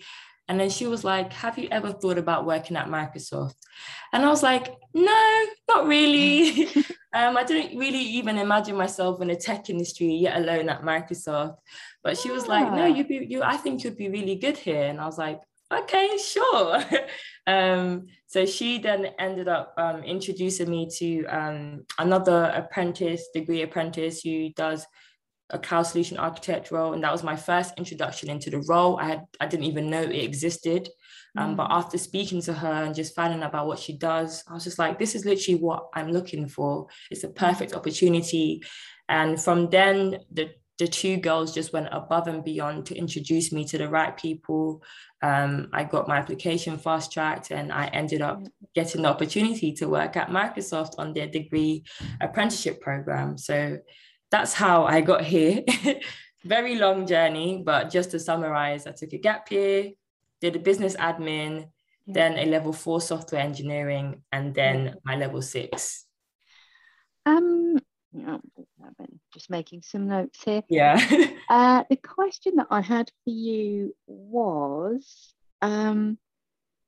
And 0.47 0.57
then 0.57 0.69
she 0.69 0.87
was 0.87 1.03
like, 1.03 1.33
Have 1.33 1.57
you 1.57 1.67
ever 1.69 1.91
thought 1.91 2.17
about 2.17 2.45
working 2.45 2.77
at 2.77 2.87
Microsoft? 2.87 3.55
And 4.13 4.23
I 4.23 4.29
was 4.29 4.41
like, 4.41 4.73
No, 4.93 5.45
not 5.67 5.85
really. 5.85 6.69
um, 7.17 7.37
I 7.37 7.43
didn't 7.43 7.77
really 7.77 7.99
even 7.99 8.37
imagine 8.37 8.75
myself 8.75 9.21
in 9.21 9.29
the 9.29 9.35
tech 9.35 9.69
industry, 9.69 10.13
yet 10.13 10.37
alone 10.37 10.69
at 10.69 10.83
Microsoft. 10.83 11.57
But 12.03 12.17
she 12.17 12.29
was 12.29 12.45
yeah. 12.45 12.49
like, 12.51 12.73
No, 12.73 12.85
you'd 12.85 13.07
be 13.07 13.25
you, 13.29 13.43
I 13.43 13.57
think 13.57 13.83
you'd 13.83 13.97
be 13.97 14.09
really 14.09 14.35
good 14.35 14.57
here. 14.57 14.83
And 14.83 15.01
I 15.01 15.05
was 15.05 15.17
like, 15.17 15.41
okay, 15.73 16.17
sure. 16.17 16.83
um, 17.47 18.07
so 18.27 18.45
she 18.45 18.79
then 18.79 19.07
ended 19.19 19.47
up 19.47 19.73
um, 19.77 20.03
introducing 20.03 20.69
me 20.69 20.89
to 20.97 21.25
um, 21.25 21.85
another 21.97 22.51
apprentice, 22.55 23.27
degree 23.33 23.63
apprentice, 23.63 24.21
who 24.21 24.49
does 24.53 24.85
a 25.49 25.59
cloud 25.59 25.83
solution 25.83 26.17
architect 26.17 26.71
role 26.71 26.93
and 26.93 27.03
that 27.03 27.11
was 27.11 27.23
my 27.23 27.35
first 27.35 27.73
introduction 27.77 28.29
into 28.29 28.49
the 28.49 28.61
role 28.67 28.99
i 28.99 29.05
had 29.05 29.21
i 29.39 29.47
didn't 29.47 29.65
even 29.65 29.89
know 29.89 30.01
it 30.01 30.13
existed 30.13 30.89
um, 31.35 31.53
mm. 31.53 31.57
but 31.57 31.67
after 31.69 31.97
speaking 31.97 32.41
to 32.41 32.53
her 32.53 32.83
and 32.83 32.95
just 32.95 33.15
finding 33.15 33.41
out 33.43 33.49
about 33.49 33.67
what 33.67 33.79
she 33.79 33.97
does 33.97 34.43
i 34.47 34.53
was 34.53 34.63
just 34.63 34.79
like 34.79 34.99
this 34.99 35.15
is 35.15 35.25
literally 35.25 35.59
what 35.59 35.87
i'm 35.93 36.11
looking 36.11 36.47
for 36.47 36.87
it's 37.11 37.23
a 37.23 37.29
perfect 37.29 37.73
opportunity 37.73 38.63
and 39.09 39.41
from 39.41 39.69
then 39.69 40.17
the 40.31 40.49
the 40.77 40.87
two 40.87 41.17
girls 41.17 41.53
just 41.53 41.73
went 41.73 41.87
above 41.91 42.27
and 42.27 42.43
beyond 42.43 42.85
to 42.85 42.95
introduce 42.95 43.51
me 43.51 43.65
to 43.65 43.77
the 43.77 43.89
right 43.89 44.15
people. 44.15 44.83
Um, 45.21 45.69
I 45.73 45.83
got 45.83 46.07
my 46.07 46.17
application 46.17 46.77
fast 46.77 47.11
tracked 47.11 47.51
and 47.51 47.71
I 47.71 47.87
ended 47.87 48.21
up 48.21 48.43
getting 48.75 49.01
the 49.01 49.09
opportunity 49.09 49.73
to 49.73 49.87
work 49.87 50.15
at 50.15 50.29
Microsoft 50.29 50.93
on 50.99 51.13
their 51.13 51.27
degree 51.27 51.83
apprenticeship 52.21 52.79
program. 52.79 53.37
So 53.37 53.79
that's 54.29 54.53
how 54.53 54.85
I 54.85 55.01
got 55.01 55.23
here. 55.23 55.63
Very 56.45 56.75
long 56.75 57.07
journey, 57.07 57.63
but 57.65 57.89
just 57.89 58.11
to 58.11 58.19
summarize, 58.19 58.85
I 58.85 58.91
took 58.91 59.13
a 59.13 59.17
gap 59.17 59.51
year, 59.51 59.91
did 60.41 60.55
a 60.55 60.59
business 60.59 60.95
admin, 60.95 61.69
then 62.05 62.37
a 62.37 62.45
level 62.45 62.73
four 62.73 63.01
software 63.01 63.41
engineering, 63.41 64.21
and 64.31 64.53
then 64.53 64.95
my 65.03 65.15
level 65.15 65.41
six. 65.41 66.05
Um, 67.25 67.79
just 69.33 69.49
making 69.49 69.81
some 69.81 70.07
notes 70.07 70.41
here. 70.43 70.63
Yeah. 70.69 70.99
uh, 71.49 71.83
the 71.89 71.97
question 71.97 72.55
that 72.55 72.67
I 72.69 72.81
had 72.81 73.11
for 73.23 73.31
you 73.31 73.95
was, 74.07 75.33
um, 75.61 76.17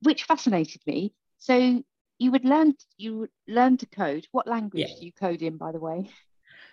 which 0.01 0.23
fascinated 0.23 0.81
me. 0.87 1.13
So 1.37 1.83
you 2.17 2.31
would 2.31 2.45
learn 2.45 2.73
you 2.97 3.19
would 3.19 3.29
learn 3.47 3.77
to 3.77 3.85
code. 3.85 4.27
What 4.31 4.47
language 4.47 4.87
yeah. 4.87 4.95
do 4.99 5.05
you 5.05 5.11
code 5.11 5.41
in, 5.41 5.57
by 5.57 5.71
the 5.71 5.79
way? 5.79 6.09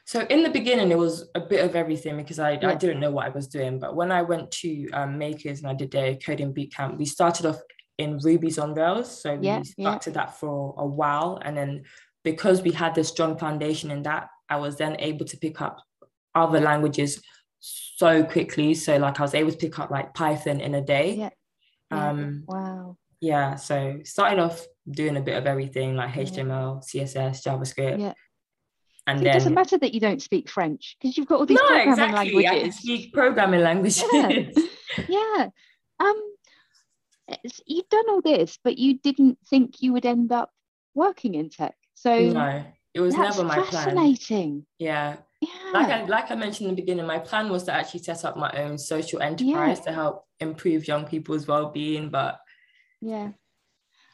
So 0.07 0.21
in 0.21 0.45
the 0.45 0.51
beginning, 0.51 0.93
it 0.93 0.99
was 0.99 1.29
a 1.35 1.41
bit 1.41 1.65
of 1.65 1.75
everything 1.75 2.17
because 2.17 2.39
I, 2.39 2.53
yeah. 2.53 2.71
I 2.71 2.75
didn't 2.77 3.01
know 3.01 3.11
what 3.11 3.27
I 3.27 3.31
was 3.31 3.49
doing. 3.49 3.81
But 3.81 3.97
when 3.97 4.13
I 4.13 4.23
went 4.23 4.53
to 4.53 4.89
um, 4.93 5.19
Makers 5.19 5.59
and 5.59 5.69
I 5.69 5.75
did 5.75 5.93
a 5.97 6.15
coding 6.15 6.53
boot 6.53 6.73
camp, 6.73 6.97
we 6.97 7.05
started 7.05 7.45
off 7.45 7.59
in 7.99 8.19
Ruby's 8.19 8.57
on 8.57 8.73
Rails. 8.73 9.21
So 9.21 9.37
yeah, 9.43 9.59
we 9.59 9.65
stuck 9.65 10.03
to 10.03 10.13
that 10.13 10.39
for 10.39 10.77
a 10.79 10.87
while. 10.87 11.41
And 11.45 11.57
then 11.57 11.83
because 12.23 12.63
we 12.63 12.71
had 12.71 12.95
this 12.95 13.09
strong 13.09 13.37
foundation 13.37 13.91
in 13.91 14.05
that, 14.05 14.29
I 14.49 14.59
was 14.59 14.77
then 14.77 14.95
able 15.01 15.27
to 15.27 15.37
pick 15.39 15.61
up 15.61 15.83
other 16.37 16.61
languages 16.61 17.21
so 17.59 18.23
quickly. 18.23 18.75
So 18.75 18.99
like 18.99 19.19
I 19.19 19.23
was 19.23 19.35
able 19.35 19.51
to 19.51 19.57
pick 19.57 19.77
up 19.81 19.91
like 19.91 20.15
Python 20.15 20.61
in 20.61 20.77
a 20.77 20.83
day. 20.83 21.15
Yeah. 21.15 21.31
Um, 21.91 22.45
wow. 22.47 22.97
Yeah. 23.21 23.57
So 23.57 23.99
started 24.05 24.39
off 24.39 24.65
doing 24.89 25.17
a 25.17 25.21
bit 25.21 25.37
of 25.37 25.47
everything 25.47 25.97
like 25.97 26.13
HTML, 26.13 26.85
CSS, 26.85 27.43
JavaScript. 27.43 28.01
Yeah 28.01 28.13
And 29.07 29.19
so 29.19 29.25
then, 29.25 29.31
it 29.31 29.35
doesn't 29.35 29.55
matter 29.55 29.79
that 29.79 29.95
you 29.95 30.01
don't 30.01 30.21
speak 30.21 30.49
French 30.49 30.97
because 31.01 31.17
you've 31.17 31.29
got 31.29 31.39
all 31.39 31.47
these 31.47 31.59
no, 31.59 31.67
programming 31.67 31.93
exactly. 31.93 32.17
languages. 32.17 32.51
I 32.51 32.61
can 32.61 32.73
speak 32.73 33.13
programming 33.13 33.61
languages. 33.61 34.05
Yeah. 34.13 34.51
yeah. 35.09 35.49
Um, 36.01 36.23
you've 37.67 37.89
done 37.89 38.05
all 38.09 38.21
this, 38.21 38.59
but 38.65 38.79
you 38.79 38.99
didn't 38.99 39.39
think 39.49 39.81
you 39.81 39.93
would 39.93 40.07
end 40.07 40.33
up 40.33 40.51
working 40.95 41.35
in 41.35 41.51
tech. 41.51 41.77
So 41.95 42.19
no, 42.19 42.65
it 42.95 43.01
was 43.01 43.15
never 43.15 43.45
my 43.45 43.57
fascinating. 43.57 43.71
plan. 43.71 43.85
Fascinating. 43.85 44.67
Yeah. 44.79 45.17
Yeah. 45.41 45.71
Like 45.73 45.89
I 45.89 46.05
like 46.05 46.31
I 46.31 46.35
mentioned 46.35 46.71
in 46.71 46.75
the 46.75 46.83
beginning, 46.83 47.07
my 47.07 47.19
plan 47.19 47.49
was 47.51 47.65
to 47.65 47.73
actually 47.73 48.03
set 48.03 48.25
up 48.25 48.37
my 48.37 48.51
own 48.53 48.79
social 48.79 49.21
enterprise 49.21 49.79
yeah. 49.79 49.85
to 49.85 49.93
help 49.93 50.25
improve 50.41 50.89
young 50.89 51.05
people's 51.05 51.47
well-being, 51.47 52.09
but 52.09 52.39
yeah, 53.01 53.31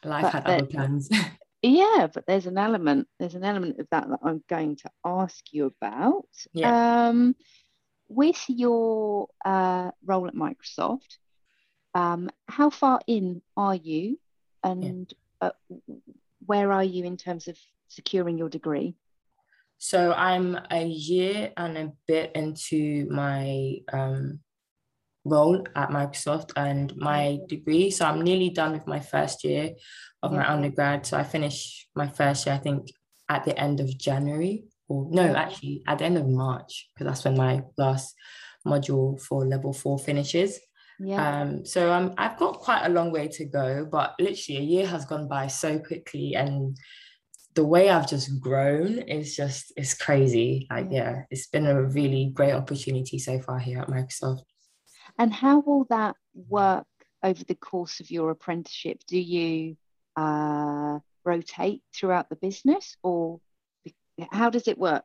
life 0.05 0.25
but 0.25 0.33
had 0.33 0.47
other 0.47 0.67
plans. 0.67 1.09
yeah, 1.63 2.09
but 2.13 2.27
there's 2.27 2.47
an 2.47 2.59
element, 2.59 3.09
there's 3.19 3.37
an 3.37 3.45
element 3.45 3.79
of 3.79 3.87
that 3.91 4.09
that 4.09 4.19
I'm 4.23 4.43
going 4.49 4.77
to 4.77 4.91
ask 5.05 5.45
you 5.53 5.67
about. 5.81 6.27
Yeah. 6.53 7.09
Um, 7.09 7.37
with 8.09 8.45
your 8.49 9.29
uh, 9.45 9.93
role 10.05 10.27
at 10.27 10.35
Microsoft, 10.35 11.19
um, 11.95 12.31
how 12.49 12.69
far 12.71 13.01
in 13.07 13.43
are 13.57 13.75
you, 13.75 14.19
and 14.65 15.13
yeah. 15.41 15.49
uh, 15.49 15.77
where 16.45 16.73
are 16.73 16.85
you 16.85 17.05
in 17.05 17.17
terms 17.17 17.49
of 17.49 17.57
securing 17.89 18.39
your 18.39 18.49
degree? 18.49 18.97
So 19.79 20.13
I'm 20.13 20.59
a 20.71 20.85
year 20.85 21.53
and 21.57 21.77
a 21.77 21.93
bit 22.07 22.33
into 22.35 23.07
my 23.11 23.79
um, 23.93 24.41
role 25.25 25.65
at 25.77 25.91
Microsoft 25.91 26.53
and 26.57 26.95
my 26.97 27.39
degree. 27.49 27.91
So 27.91 28.07
I'm 28.07 28.23
nearly 28.23 28.51
done 28.51 28.73
with 28.73 28.87
my 28.87 29.01
first 29.01 29.45
year 29.45 29.71
of 30.23 30.33
yeah. 30.33 30.39
my 30.39 30.51
undergrad. 30.51 31.07
So 31.07 31.17
I 31.17 31.25
finished 31.25 31.89
my 31.95 32.09
first 32.09 32.47
year, 32.47 32.55
I 32.55 32.59
think, 32.59 32.89
at 33.29 33.45
the 33.45 33.59
end 33.59 33.81
of 33.81 33.97
January. 33.99 34.65
Or 34.89 35.07
no, 35.11 35.35
actually 35.35 35.83
at 35.87 35.99
the 35.99 36.05
end 36.05 36.19
of 36.19 36.29
March, 36.29 36.91
because 36.95 37.07
that's 37.07 37.25
when 37.25 37.37
my 37.37 37.63
last 37.79 38.15
module 38.67 39.21
for 39.21 39.47
level 39.47 39.73
four 39.73 39.99
finishes. 39.99 40.59
Yeah. 40.99 41.41
Um, 41.41 41.65
so 41.65 41.93
um, 41.93 42.15
I've 42.19 42.37
got 42.37 42.59
quite 42.59 42.85
a 42.85 42.91
long 42.91 43.11
way 43.11 43.29
to 43.29 43.45
go, 43.45 43.89
but 43.91 44.15
literally 44.21 44.61
a 44.61 44.65
year 44.65 44.87
has 44.87 45.05
gone 45.05 45.29
by 45.29 45.47
so 45.47 45.79
quickly 45.79 46.35
and 46.35 46.77
the 47.55 47.65
way 47.65 47.91
I've 47.91 48.09
just 48.09 48.41
grown 48.41 48.99
is 48.99 49.37
just 49.37 49.73
it's 49.77 49.95
crazy. 49.95 50.67
Like, 50.71 50.89
yeah. 50.91 51.11
yeah, 51.11 51.23
it's 51.31 51.49
been 51.49 51.67
a 51.67 51.83
really 51.83 52.31
great 52.33 52.53
opportunity 52.53 53.19
so 53.19 53.41
far 53.41 53.59
here 53.59 53.81
at 53.81 53.89
Microsoft. 53.89 54.43
And 55.19 55.33
how 55.33 55.61
will 55.61 55.85
that 55.91 56.17
work 56.49 56.87
over 57.23 57.45
the 57.45 57.55
course 57.55 58.01
of 58.01 58.11
your 58.11 58.31
apprenticeship? 58.31 59.01
Do 59.07 59.19
you 59.19 59.77
uh, 60.17 60.99
rotate 61.25 61.83
throughout 61.95 62.29
the 62.29 62.37
business 62.37 62.97
or 63.03 63.41
how 64.31 64.51
does 64.51 64.69
it 64.69 64.79
work? 64.79 65.05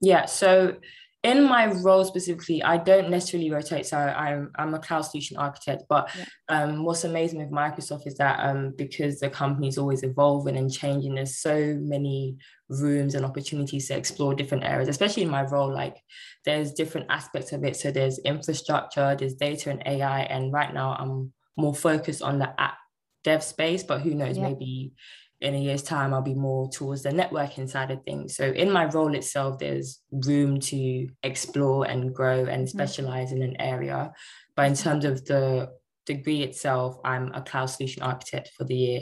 Yeah, 0.00 0.26
so 0.26 0.76
in 1.24 1.44
my 1.44 1.66
role 1.66 2.04
specifically, 2.04 2.62
I 2.62 2.76
don't 2.76 3.10
necessarily 3.10 3.50
rotate. 3.50 3.86
So 3.86 3.98
I'm, 3.98 4.52
I'm 4.54 4.74
a 4.74 4.78
cloud 4.78 5.02
solution 5.02 5.36
architect. 5.36 5.82
But 5.88 6.10
yeah. 6.16 6.24
um, 6.48 6.84
what's 6.84 7.02
amazing 7.04 7.40
with 7.40 7.50
Microsoft 7.50 8.06
is 8.06 8.14
that 8.16 8.38
um, 8.40 8.72
because 8.76 9.18
the 9.18 9.28
company 9.28 9.66
is 9.66 9.78
always 9.78 10.04
evolving 10.04 10.56
and 10.56 10.72
changing, 10.72 11.16
there's 11.16 11.38
so 11.38 11.76
many 11.80 12.36
rooms 12.68 13.16
and 13.16 13.24
opportunities 13.24 13.88
to 13.88 13.96
explore 13.96 14.34
different 14.34 14.64
areas, 14.64 14.88
especially 14.88 15.24
in 15.24 15.30
my 15.30 15.42
role. 15.42 15.72
Like 15.72 15.96
there's 16.44 16.72
different 16.72 17.08
aspects 17.10 17.52
of 17.52 17.64
it. 17.64 17.76
So 17.76 17.90
there's 17.90 18.20
infrastructure, 18.20 19.16
there's 19.18 19.34
data 19.34 19.70
and 19.70 19.82
AI. 19.86 20.20
And 20.20 20.52
right 20.52 20.72
now 20.72 20.94
I'm 20.94 21.32
more 21.56 21.74
focused 21.74 22.22
on 22.22 22.38
the 22.38 22.60
app 22.60 22.78
dev 23.24 23.42
space, 23.42 23.82
but 23.82 24.02
who 24.02 24.14
knows, 24.14 24.36
yeah. 24.36 24.44
maybe 24.44 24.92
in 25.40 25.54
a 25.54 25.58
year's 25.58 25.82
time, 25.82 26.12
I'll 26.12 26.22
be 26.22 26.34
more 26.34 26.68
towards 26.68 27.02
the 27.02 27.10
networking 27.10 27.68
side 27.68 27.90
of 27.90 28.02
things. 28.02 28.34
So 28.34 28.44
in 28.44 28.72
my 28.72 28.86
role 28.86 29.14
itself, 29.14 29.58
there's 29.58 30.00
room 30.10 30.58
to 30.60 31.08
explore 31.22 31.86
and 31.86 32.14
grow 32.14 32.44
and 32.44 32.66
mm-hmm. 32.66 32.78
specialize 32.78 33.30
in 33.32 33.42
an 33.42 33.60
area. 33.60 34.12
But 34.56 34.66
in 34.66 34.74
terms 34.74 35.04
of 35.04 35.24
the 35.24 35.70
degree 36.06 36.42
itself, 36.42 36.98
I'm 37.04 37.32
a 37.32 37.42
cloud 37.42 37.66
solution 37.66 38.02
architect 38.02 38.50
for 38.56 38.64
the 38.64 38.74
year, 38.74 39.00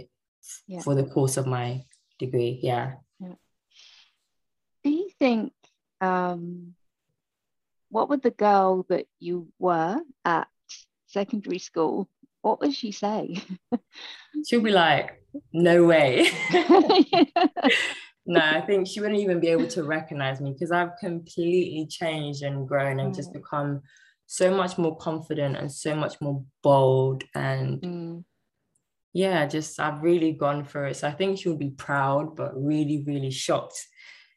yeah. 0.66 0.80
for 0.80 0.94
the 0.94 1.04
course 1.04 1.38
of 1.38 1.46
my 1.46 1.82
degree. 2.18 2.60
Yeah. 2.62 2.94
yeah. 3.18 3.34
Do 4.84 4.90
you 4.90 5.08
think, 5.18 5.52
um, 6.02 6.74
what 7.88 8.10
would 8.10 8.22
the 8.22 8.30
girl 8.30 8.84
that 8.90 9.06
you 9.18 9.48
were 9.58 10.00
at 10.24 10.48
secondary 11.06 11.58
school, 11.58 12.08
what 12.46 12.60
would 12.60 12.72
she 12.72 12.92
say? 12.92 13.42
She'll 14.46 14.60
be 14.60 14.70
like, 14.70 15.20
no 15.52 15.84
way. 15.84 16.30
no, 18.24 18.40
I 18.40 18.60
think 18.60 18.86
she 18.86 19.00
wouldn't 19.00 19.18
even 19.18 19.40
be 19.40 19.48
able 19.48 19.66
to 19.66 19.82
recognize 19.82 20.40
me 20.40 20.52
because 20.52 20.70
I've 20.70 20.96
completely 21.00 21.88
changed 21.88 22.44
and 22.44 22.68
grown 22.68 23.00
and 23.00 23.12
mm. 23.12 23.16
just 23.16 23.32
become 23.32 23.82
so 24.28 24.56
much 24.56 24.78
more 24.78 24.96
confident 24.96 25.56
and 25.56 25.70
so 25.70 25.96
much 25.96 26.20
more 26.20 26.44
bold 26.62 27.24
and 27.34 27.82
mm. 27.82 28.24
yeah, 29.12 29.44
just 29.46 29.80
I've 29.80 30.02
really 30.02 30.30
gone 30.30 30.64
through 30.64 30.90
it. 30.90 30.98
So 30.98 31.08
I 31.08 31.12
think 31.12 31.38
she'll 31.38 31.56
be 31.56 31.70
proud, 31.70 32.36
but 32.36 32.52
really, 32.54 33.02
really 33.04 33.32
shocked. 33.32 33.84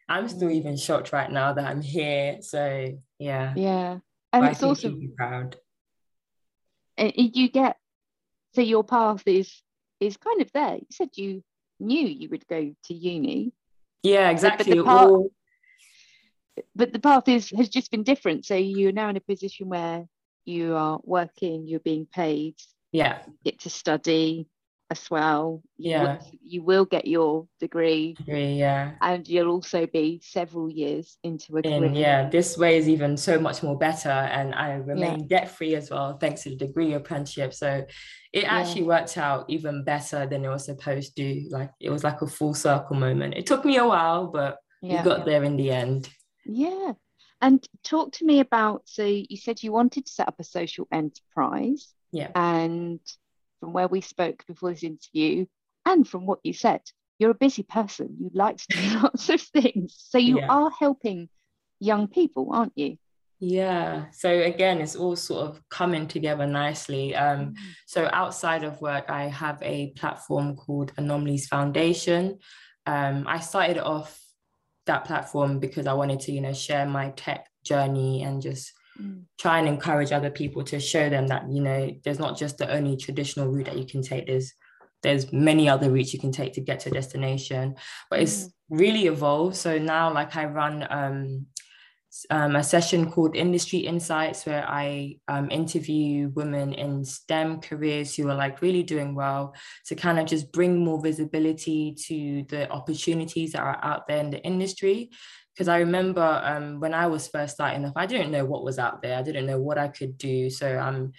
I'm 0.08 0.28
still 0.28 0.50
mm. 0.50 0.56
even 0.56 0.78
shocked 0.78 1.13
right 1.13 1.32
now 1.32 1.54
that 1.54 1.65
I'm 1.65 1.82
here. 1.82 2.39
So 2.41 2.98
yeah. 3.19 3.54
Yeah. 3.56 4.00
And 4.34 4.45
but 4.45 4.52
it's 4.52 4.63
also 4.63 4.95
proud. 5.15 5.58
You 6.98 7.50
get 7.50 7.78
so 8.54 8.62
your 8.62 8.84
path 8.84 9.24
is 9.26 9.62
is 10.00 10.18
kind 10.18 10.42
of 10.42 10.52
there. 10.54 10.76
You 10.76 10.88
said 10.92 11.10
you 11.16 11.44
knew 11.80 12.08
you 12.08 12.30
would 12.30 12.48
go 12.48 12.74
to 12.86 12.94
uni. 12.94 13.52
Yeah, 14.04 14.30
exactly. 14.30 14.72
But 14.72 14.78
the 14.78 14.84
path, 14.84 15.08
All... 15.08 15.32
but 16.76 16.94
the 16.94 17.00
path 17.00 17.28
is 17.28 17.50
has 17.52 17.70
just 17.70 17.92
been 17.92 18.04
different. 18.04 18.46
So 18.46 18.56
you're 18.56 18.92
now 18.92 19.10
in 19.10 19.18
a 19.18 19.22
position 19.22 19.70
where 19.70 20.06
you 20.46 20.76
are 20.76 21.00
working, 21.04 21.68
you're 21.68 21.80
being 21.80 22.06
paid. 22.06 22.56
Yeah. 22.92 23.20
get 23.44 23.60
to 23.60 23.70
study 23.70 24.48
as 24.89 25.10
well. 25.10 25.62
You 25.78 25.91
yeah. 25.91 26.04
Will, 26.04 26.32
you 26.41 26.63
will 26.63 26.86
get 26.86 27.08
your 27.08 27.47
degree. 27.60 28.13
Degree, 28.13 28.54
yeah. 28.54 28.93
And 29.02 29.28
you'll 29.28 29.52
also 29.52 29.86
be 29.86 30.19
several 30.23 30.69
years 30.69 31.17
into 31.23 31.58
a 31.58 31.62
In, 31.62 31.95
yeah, 31.95 32.30
this 32.30 32.58
way 32.58 32.78
is 32.78 32.89
even 32.89 33.15
so 33.15 33.39
much 33.39 33.62
more 33.62 33.78
better. 33.78 34.10
And 34.10 34.56
I 34.56 34.73
remain 34.73 35.19
yeah. 35.21 35.39
debt 35.39 35.52
free 35.52 35.75
as 35.75 35.89
well, 35.89 36.17
thanks 36.17 36.43
to 36.43 36.49
the 36.49 36.56
degree 36.56 36.93
apprenticeship. 36.93 37.54
So 37.54 37.86
it 38.34 38.43
actually 38.45 38.82
yeah. 38.82 38.88
worked 38.88 39.17
out 39.17 39.45
even 39.47 39.84
better 39.84 40.25
than 40.25 40.43
it 40.43 40.49
was 40.49 40.65
supposed 40.65 41.15
to. 41.17 41.47
Like 41.49 41.71
it 41.80 41.89
was 41.89 42.04
like 42.04 42.21
a 42.21 42.28
full 42.28 42.54
circle 42.54 42.95
moment. 42.95 43.36
It 43.36 43.45
took 43.45 43.65
me 43.65 43.78
a 43.78 43.88
while, 43.88 44.28
but 44.28 44.58
yeah. 44.82 45.04
we 45.04 45.10
got 45.10 45.25
there 45.25 45.43
in 45.43 45.56
the 45.56 45.71
end. 45.71 46.10
Yeah. 46.45 46.93
And 47.41 47.65
talk 47.84 48.12
to 48.13 48.25
me 48.25 48.39
about 48.41 48.82
so 48.86 49.06
you 49.06 49.38
said 49.38 49.63
you 49.63 49.71
wanted 49.71 50.06
to 50.08 50.12
set 50.12 50.28
up 50.28 50.36
a 50.39 50.43
social 50.43 50.88
enterprise. 50.91 51.93
Yeah. 52.12 52.32
And 52.36 52.99
from 53.60 53.74
where 53.74 53.88
we 53.88 54.02
spoke 54.02 54.45
before 54.48 54.72
this 54.72 54.84
interview 54.84 55.45
and 55.86 56.08
from 56.08 56.26
what 56.26 56.39
you 56.43 56.54
said, 56.54 56.82
you're 57.17 57.32
a 57.32 57.36
busy 57.36 57.63
person. 57.63 58.15
You 58.19 58.32
like 58.34 58.58
to 58.58 58.65
do 58.69 59.00
lots 59.04 59.30
of 59.30 59.41
things. 59.41 59.95
So 59.98 60.17
you 60.17 60.39
yeah. 60.39 60.48
are 60.48 60.72
helping 60.72 61.30
young 61.80 62.08
people, 62.08 62.50
aren't 62.52 62.74
you? 62.76 62.98
Yeah. 63.39 64.06
So 64.12 64.30
again, 64.30 64.82
it's 64.82 64.95
all 64.95 65.15
sort 65.15 65.48
of 65.48 65.62
coming 65.69 66.08
together 66.08 66.45
nicely. 66.45 67.15
Um, 67.15 67.48
mm. 67.48 67.56
so 67.88 68.10
outside 68.12 68.63
of 68.63 68.82
work, 68.82 69.10
I 69.10 69.24
have 69.24 69.60
a 69.62 69.91
platform 69.91 70.56
called 70.56 70.91
Anomalys 70.98 71.48
Foundation. 71.48 72.39
Um, 72.86 73.26
I 73.28 73.39
started 73.39 73.78
off 73.78 74.19
that 74.88 75.06
platform 75.06 75.60
because 75.60 75.88
I 75.88 75.93
wanted 75.93 76.19
to, 76.22 76.32
you 76.32 76.41
know, 76.41 76.54
share 76.54 76.86
my 76.86 77.12
tech 77.12 77.48
journey 77.63 78.24
and 78.24 78.41
just 78.41 78.74
mm. 79.00 79.24
try 79.40 79.60
and 79.60 79.68
encourage 79.68 80.12
other 80.12 80.30
people 80.30 80.64
to 80.64 80.80
show 80.80 81.10
them 81.10 81.28
that 81.28 81.50
you 81.50 81.62
know 81.62 81.92
there's 82.04 82.20
not 82.20 82.38
just 82.38 82.58
the 82.58 82.72
only 82.72 82.98
traditional 82.98 83.48
route 83.48 83.66
that 83.66 83.78
you 83.78 83.86
can 83.86 84.02
take 84.02 84.28
there's 84.28 84.54
there's 85.02 85.32
many 85.32 85.70
other 85.70 85.90
routes 85.90 86.14
you 86.14 86.20
can 86.20 86.32
take 86.32 86.54
to 86.54 86.62
get 86.62 86.82
to 86.82 86.90
a 86.90 86.94
destination 86.94 87.76
but 88.10 88.20
it's 88.20 88.46
mm. 88.46 88.52
really 88.70 89.06
evolved 89.08 89.56
so 89.56 89.78
now 89.78 90.14
like 90.14 90.36
i 90.36 90.46
run 90.46 90.86
um, 90.90 91.46
um, 92.30 92.56
a 92.56 92.63
session 92.63 93.12
called 93.12 93.36
Industry 93.36 93.80
Insights, 93.80 94.45
where 94.45 94.67
I 94.67 95.17
um, 95.28 95.52
interview 95.52 96.30
women 96.30 96.74
in 96.74 97.06
STEM 97.06 97.62
careers 97.62 98.15
who 98.15 98.28
are 98.30 98.36
like 98.36 98.62
really 98.62 98.84
doing 98.84 99.15
well 99.15 99.54
to 99.86 99.95
kind 99.95 100.19
of 100.19 100.26
just 100.26 100.52
bring 100.52 100.84
more 100.84 101.02
visibility 101.02 101.95
to 102.08 102.43
the 102.50 102.69
opportunities 102.72 103.54
that 103.54 103.62
are 103.62 103.80
out 103.84 104.08
there 104.08 104.19
in 104.19 104.32
the 104.32 104.43
industry 104.43 105.12
because 105.60 105.67
I 105.67 105.80
remember 105.80 106.22
um, 106.22 106.80
when 106.80 106.93
I 106.93 107.08
was 107.08 107.28
first 107.28 107.56
starting 107.56 107.84
off, 107.84 107.91
I 107.98 108.06
didn't 108.06 108.32
know 108.32 108.45
what 108.45 108.63
was 108.63 108.80
out 108.80 109.02
there. 109.02 109.17
I 109.17 109.22
didn't 109.22 109.45
know 109.45 109.60
what 109.60 109.78
I 109.78 109.89
could 109.89 110.17
do. 110.17 110.50
So 110.50 110.78
I'm 110.78 111.12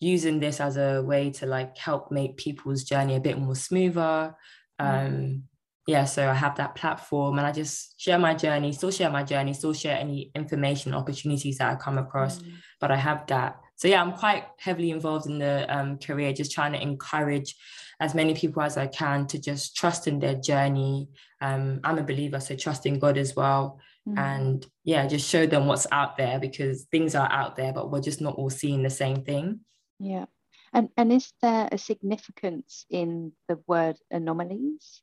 using 0.00 0.38
this 0.38 0.60
as 0.60 0.76
a 0.76 1.02
way 1.02 1.30
to 1.30 1.46
like 1.46 1.78
help 1.78 2.12
make 2.12 2.36
people's 2.36 2.84
journey 2.84 3.16
a 3.16 3.20
bit 3.20 3.38
more 3.38 3.54
smoother. 3.54 4.36
Mm. 4.78 5.42
Yeah, 5.86 6.04
so 6.04 6.28
I 6.28 6.34
have 6.34 6.56
that 6.56 6.74
platform 6.74 7.38
and 7.38 7.46
I 7.46 7.52
just 7.52 8.00
share 8.00 8.18
my 8.18 8.34
journey, 8.34 8.72
still 8.72 8.90
share 8.90 9.10
my 9.10 9.22
journey, 9.22 9.52
still 9.52 9.74
share 9.74 9.98
any 9.98 10.30
information, 10.34 10.94
opportunities 10.94 11.58
that 11.58 11.72
I 11.72 11.76
come 11.76 11.98
across. 11.98 12.38
Mm. 12.38 12.52
But 12.80 12.90
I 12.90 12.96
have 12.96 13.26
that 13.26 13.60
so 13.76 13.88
yeah, 13.88 14.00
I'm 14.00 14.12
quite 14.12 14.44
heavily 14.58 14.90
involved 14.90 15.26
in 15.26 15.38
the 15.38 15.66
um, 15.74 15.98
career, 15.98 16.32
just 16.32 16.52
trying 16.52 16.72
to 16.72 16.80
encourage 16.80 17.56
as 18.00 18.14
many 18.14 18.34
people 18.34 18.62
as 18.62 18.76
I 18.76 18.86
can 18.86 19.26
to 19.28 19.38
just 19.40 19.76
trust 19.76 20.06
in 20.06 20.20
their 20.20 20.34
journey. 20.34 21.08
Um, 21.40 21.80
I'm 21.82 21.98
a 21.98 22.04
believer, 22.04 22.40
so 22.40 22.54
trust 22.54 22.86
in 22.86 22.98
God 22.98 23.18
as 23.18 23.34
well. 23.34 23.80
Mm. 24.08 24.18
And 24.18 24.66
yeah, 24.84 25.06
just 25.06 25.28
show 25.28 25.46
them 25.46 25.66
what's 25.66 25.86
out 25.90 26.16
there 26.16 26.38
because 26.38 26.84
things 26.84 27.14
are 27.14 27.30
out 27.30 27.56
there, 27.56 27.72
but 27.72 27.90
we're 27.90 28.00
just 28.00 28.20
not 28.20 28.36
all 28.36 28.50
seeing 28.50 28.82
the 28.82 28.90
same 28.90 29.24
thing. 29.24 29.60
Yeah. 29.98 30.26
And 30.72 30.88
and 30.96 31.12
is 31.12 31.32
there 31.40 31.68
a 31.70 31.78
significance 31.78 32.84
in 32.90 33.32
the 33.48 33.60
word 33.66 33.96
anomalies? 34.10 35.02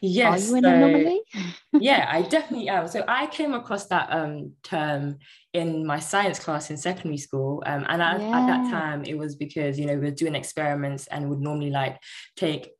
Yes. 0.00 0.46
Are 0.46 0.48
you 0.48 0.56
an 0.56 0.64
so, 0.64 0.70
anomaly? 0.70 1.20
yeah, 1.74 2.08
I 2.10 2.22
definitely 2.22 2.68
am. 2.68 2.88
So 2.88 3.04
I 3.06 3.26
came 3.26 3.54
across 3.54 3.86
that 3.86 4.08
um, 4.10 4.52
term 4.62 5.18
in 5.52 5.86
my 5.86 5.98
science 5.98 6.38
class 6.38 6.70
in 6.70 6.76
secondary 6.76 7.18
school. 7.18 7.62
Um, 7.66 7.86
and 7.88 8.02
I, 8.02 8.18
yeah. 8.18 8.40
at 8.40 8.46
that 8.46 8.70
time, 8.70 9.04
it 9.04 9.16
was 9.16 9.36
because, 9.36 9.78
you 9.78 9.86
know, 9.86 9.94
we 9.94 10.06
were 10.06 10.10
doing 10.10 10.34
experiments 10.34 11.06
and 11.06 11.28
would 11.28 11.40
normally 11.40 11.70
like 11.70 11.98
take 12.36 12.72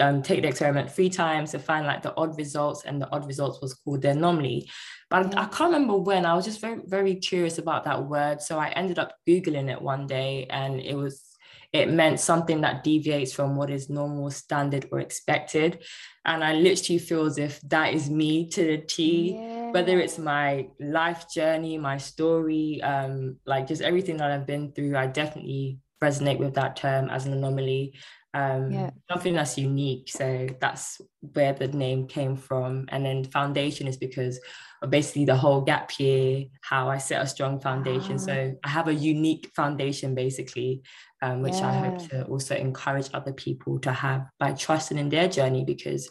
um, 0.00 0.22
take 0.22 0.42
the 0.42 0.48
experiment 0.48 0.90
three 0.90 1.08
times 1.08 1.52
to 1.52 1.58
find 1.58 1.86
like 1.86 2.02
the 2.02 2.14
odd 2.16 2.36
results 2.36 2.84
and 2.84 3.00
the 3.00 3.08
odd 3.10 3.26
results 3.26 3.60
was 3.60 3.74
called 3.74 4.02
the 4.02 4.10
anomaly 4.10 4.68
but. 5.08 5.36
I 5.38 5.44
can't 5.46 5.72
remember 5.72 5.96
when 5.96 6.26
I 6.26 6.34
was 6.34 6.44
just 6.44 6.60
very 6.60 6.80
very 6.84 7.14
curious 7.14 7.58
about 7.58 7.84
that 7.84 8.04
word 8.04 8.42
so 8.42 8.58
I 8.58 8.70
ended 8.70 8.98
up 8.98 9.14
googling 9.28 9.70
it 9.70 9.80
one 9.80 10.08
day 10.08 10.46
and 10.50 10.80
it 10.80 10.96
was 10.96 11.33
it 11.74 11.90
meant 11.90 12.20
something 12.20 12.60
that 12.60 12.84
deviates 12.84 13.32
from 13.32 13.56
what 13.56 13.68
is 13.68 13.90
normal, 13.90 14.30
standard, 14.30 14.88
or 14.92 15.00
expected. 15.00 15.82
And 16.24 16.44
I 16.44 16.54
literally 16.54 17.00
feel 17.00 17.26
as 17.26 17.36
if 17.36 17.60
that 17.62 17.92
is 17.92 18.08
me 18.08 18.48
to 18.50 18.64
the 18.64 18.78
T, 18.78 19.34
yeah. 19.34 19.72
whether 19.72 19.98
it's 19.98 20.16
my 20.16 20.68
life 20.78 21.28
journey, 21.28 21.76
my 21.76 21.98
story, 21.98 22.80
um, 22.80 23.38
like 23.44 23.66
just 23.66 23.82
everything 23.82 24.18
that 24.18 24.30
I've 24.30 24.46
been 24.46 24.70
through, 24.70 24.96
I 24.96 25.08
definitely 25.08 25.80
resonate 26.00 26.38
with 26.38 26.54
that 26.54 26.76
term 26.76 27.10
as 27.10 27.26
an 27.26 27.32
anomaly. 27.32 27.94
Um, 28.34 28.70
yeah. 28.70 28.90
something 29.10 29.34
that's 29.34 29.58
unique. 29.58 30.08
So 30.10 30.48
that's 30.60 31.00
where 31.20 31.52
the 31.54 31.68
name 31.68 32.06
came 32.06 32.36
from. 32.36 32.86
And 32.88 33.04
then 33.04 33.24
foundation 33.24 33.88
is 33.88 33.96
because 33.96 34.40
basically 34.90 35.24
the 35.24 35.36
whole 35.36 35.60
gap 35.60 35.98
year, 35.98 36.44
how 36.60 36.88
I 36.88 36.98
set 36.98 37.22
a 37.22 37.26
strong 37.26 37.60
foundation. 37.60 38.14
Ah. 38.14 38.18
So 38.18 38.54
I 38.64 38.68
have 38.68 38.88
a 38.88 38.94
unique 38.94 39.50
foundation 39.54 40.14
basically 40.14 40.82
um, 41.24 41.40
which 41.40 41.54
yeah. 41.54 41.68
I 41.68 41.72
hope 41.72 42.08
to 42.10 42.24
also 42.26 42.54
encourage 42.54 43.08
other 43.14 43.32
people 43.32 43.78
to 43.80 43.92
have 43.92 44.26
by 44.38 44.52
trusting 44.52 44.98
in 44.98 45.08
their 45.08 45.26
journey 45.26 45.64
because 45.64 46.10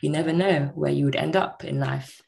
you 0.00 0.08
never 0.08 0.32
know 0.32 0.72
where 0.74 0.90
you 0.90 1.04
would 1.04 1.16
end 1.16 1.36
up 1.36 1.64
in 1.64 1.78
life. 1.78 2.22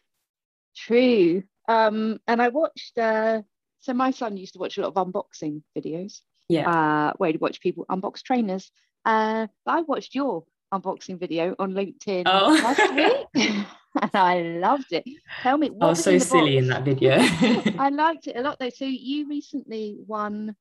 True. 0.76 1.42
Um, 1.66 2.18
and 2.26 2.42
I 2.42 2.48
watched, 2.48 2.98
uh, 2.98 3.40
so 3.80 3.94
my 3.94 4.10
son 4.10 4.36
used 4.36 4.52
to 4.52 4.58
watch 4.58 4.76
a 4.76 4.82
lot 4.82 4.94
of 4.94 5.06
unboxing 5.06 5.62
videos. 5.76 6.20
Yeah. 6.48 6.70
Uh, 6.70 7.12
where 7.16 7.32
he'd 7.32 7.40
watch 7.40 7.60
people 7.60 7.86
unbox 7.90 8.22
trainers. 8.22 8.70
Uh, 9.06 9.46
I 9.66 9.80
watched 9.80 10.14
your 10.14 10.44
unboxing 10.74 11.18
video 11.18 11.56
on 11.58 11.72
LinkedIn 11.72 12.24
oh. 12.26 12.60
last 12.62 12.94
week. 12.94 13.66
and 14.02 14.10
I 14.14 14.40
loved 14.40 14.92
it. 14.92 15.04
Tell 15.42 15.58
me, 15.58 15.70
I 15.80 15.86
was 15.86 16.02
so 16.02 16.18
silly 16.18 16.56
box? 16.56 16.62
in 16.62 16.68
that 16.68 16.84
video. 16.84 17.16
I 17.78 17.88
liked 17.88 18.26
it 18.26 18.36
a 18.36 18.40
lot 18.40 18.58
though. 18.58 18.70
So 18.70 18.84
you 18.84 19.28
recently 19.28 19.96
won 20.06 20.54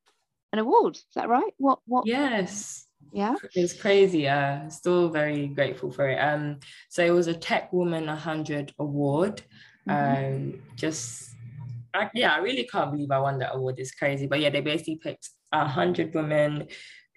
an 0.54 0.60
award. 0.60 0.96
Is 0.96 1.06
that 1.16 1.30
right? 1.30 1.54
What? 1.58 1.80
What? 1.86 2.06
Yes. 2.06 2.86
Yeah. 3.12 3.36
It's 3.54 3.80
crazy. 3.80 4.28
Uh, 4.28 4.70
still 4.70 5.10
very 5.10 5.48
grateful 5.48 5.92
for 5.92 6.10
it. 6.10 6.18
Um, 6.18 6.60
so 6.90 7.04
it 7.06 7.12
was 7.12 7.28
a 7.28 7.34
Tech 7.34 7.72
Woman 7.72 8.08
100 8.08 8.74
award. 8.80 9.42
Mm-hmm. 9.88 10.54
Um, 10.54 10.62
just 10.76 11.36
I, 11.94 12.10
yeah, 12.14 12.34
I 12.34 12.40
really 12.40 12.68
can't 12.70 12.92
believe 12.92 13.12
I 13.12 13.20
won 13.20 13.40
that 13.40 13.56
award. 13.56 13.76
It's 13.78 13.92
crazy. 13.92 14.28
But 14.28 14.42
yeah, 14.42 14.50
they 14.50 14.62
basically 14.62 14.98
picked 14.98 15.30
a 15.52 15.66
hundred 15.66 16.14
women 16.14 16.68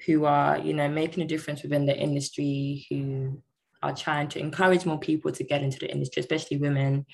who 0.07 0.25
are, 0.25 0.59
you 0.59 0.75
know, 0.75 0.89
making 0.89 1.25
a 1.25 1.27
difference 1.27 1.63
within 1.63 1.87
the 1.87 1.97
industry, 1.97 2.87
who 2.89 3.43
are 3.83 3.95
trying 3.95 4.29
to 4.29 4.39
encourage 4.39 4.85
more 4.85 4.99
people 4.99 5.33
to 5.33 5.45
get 5.45 5.63
into 5.63 5.79
the 5.79 5.91
industry, 5.91 6.21
especially 6.21 6.59
women. 6.59 7.07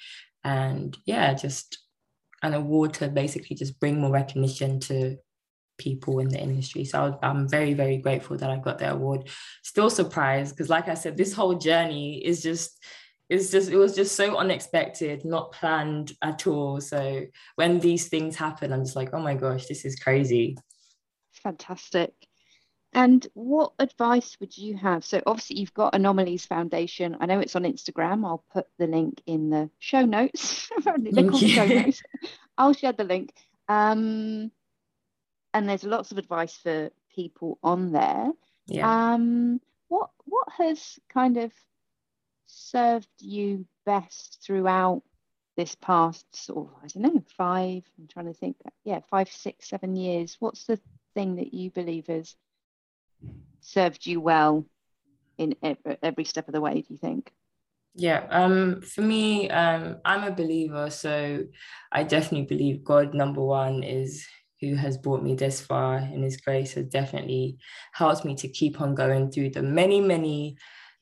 And 0.42 0.96
yeah, 1.06 1.34
just 1.34 1.78
an 2.42 2.54
award 2.54 2.94
to 2.94 3.08
basically 3.08 3.56
just 3.56 3.78
bring 3.80 4.00
more 4.00 4.10
recognition 4.10 4.80
to 4.80 5.16
people 5.78 6.20
in 6.20 6.28
the 6.28 6.40
industry. 6.40 6.84
So 6.84 7.18
I'm 7.22 7.48
very, 7.48 7.74
very 7.74 7.98
grateful 7.98 8.36
that 8.36 8.50
I 8.50 8.56
got 8.56 8.78
the 8.78 8.92
award. 8.92 9.28
Still 9.62 9.90
surprised 9.90 10.54
because, 10.54 10.68
like 10.68 10.88
I 10.88 10.94
said, 10.94 11.16
this 11.16 11.32
whole 11.32 11.54
journey 11.54 12.24
is 12.24 12.42
just 12.42 12.78
it's 13.30 13.50
just 13.50 13.70
it 13.70 13.76
was 13.76 13.94
just 13.94 14.16
so 14.16 14.36
unexpected 14.36 15.24
not 15.24 15.50
planned 15.52 16.12
at 16.20 16.46
all 16.46 16.80
so 16.80 17.22
when 17.56 17.80
these 17.80 18.08
things 18.08 18.36
happen 18.36 18.72
i'm 18.72 18.84
just 18.84 18.96
like 18.96 19.10
oh 19.14 19.18
my 19.18 19.34
gosh 19.34 19.66
this 19.66 19.84
is 19.84 19.96
crazy 19.96 20.56
fantastic 21.32 22.12
and 22.94 23.26
what 23.34 23.72
advice 23.78 24.36
would 24.40 24.56
you 24.56 24.76
have 24.76 25.04
so 25.04 25.22
obviously 25.26 25.58
you've 25.58 25.74
got 25.74 25.94
Anomalys 25.94 26.46
foundation 26.46 27.16
i 27.20 27.26
know 27.26 27.40
it's 27.40 27.56
on 27.56 27.64
instagram 27.64 28.26
i'll 28.26 28.44
put 28.52 28.66
the 28.78 28.86
link 28.86 29.20
in 29.26 29.50
the 29.50 29.70
show 29.78 30.04
notes 30.04 30.68
show 30.82 31.66
notes 31.66 32.02
i'll 32.58 32.72
share 32.72 32.92
the 32.92 33.04
link 33.04 33.32
um 33.68 34.50
and 35.54 35.68
there's 35.68 35.84
lots 35.84 36.10
of 36.10 36.18
advice 36.18 36.56
for 36.56 36.90
people 37.14 37.58
on 37.62 37.92
there. 37.92 38.30
Yeah. 38.66 39.12
Um, 39.12 39.60
what 39.88 40.10
what 40.24 40.48
has 40.58 40.98
kind 41.08 41.36
of 41.36 41.52
served 42.46 43.08
you 43.20 43.64
best 43.86 44.40
throughout 44.44 45.02
this 45.56 45.76
past 45.76 46.26
sort 46.34 46.68
of 46.68 46.74
I 46.82 46.86
don't 46.88 47.14
know 47.14 47.22
five? 47.36 47.84
I'm 47.98 48.08
trying 48.08 48.26
to 48.26 48.34
think. 48.34 48.56
Yeah, 48.84 49.00
five, 49.08 49.30
six, 49.30 49.68
seven 49.68 49.96
years. 49.96 50.36
What's 50.40 50.64
the 50.64 50.80
thing 51.14 51.36
that 51.36 51.54
you 51.54 51.70
believe 51.70 52.08
has 52.08 52.34
served 53.60 54.06
you 54.06 54.20
well 54.20 54.66
in 55.38 55.54
every 56.02 56.24
step 56.24 56.48
of 56.48 56.54
the 56.54 56.60
way? 56.60 56.74
Do 56.74 56.86
you 56.94 56.98
think? 56.98 57.32
Yeah, 57.96 58.26
um, 58.30 58.82
for 58.82 59.02
me, 59.02 59.48
um, 59.50 59.98
I'm 60.04 60.24
a 60.24 60.34
believer, 60.34 60.90
so 60.90 61.44
I 61.92 62.02
definitely 62.02 62.46
believe 62.46 62.84
God 62.84 63.14
number 63.14 63.42
one 63.42 63.84
is 63.84 64.26
who 64.60 64.74
has 64.74 64.98
brought 64.98 65.22
me 65.22 65.34
this 65.34 65.60
far 65.60 65.96
and 65.96 66.24
his 66.24 66.38
grace 66.38 66.74
has 66.74 66.86
definitely 66.86 67.58
helped 67.92 68.24
me 68.24 68.34
to 68.36 68.48
keep 68.48 68.80
on 68.80 68.94
going 68.94 69.30
through 69.30 69.50
the 69.50 69.62
many, 69.62 70.00
many 70.00 70.56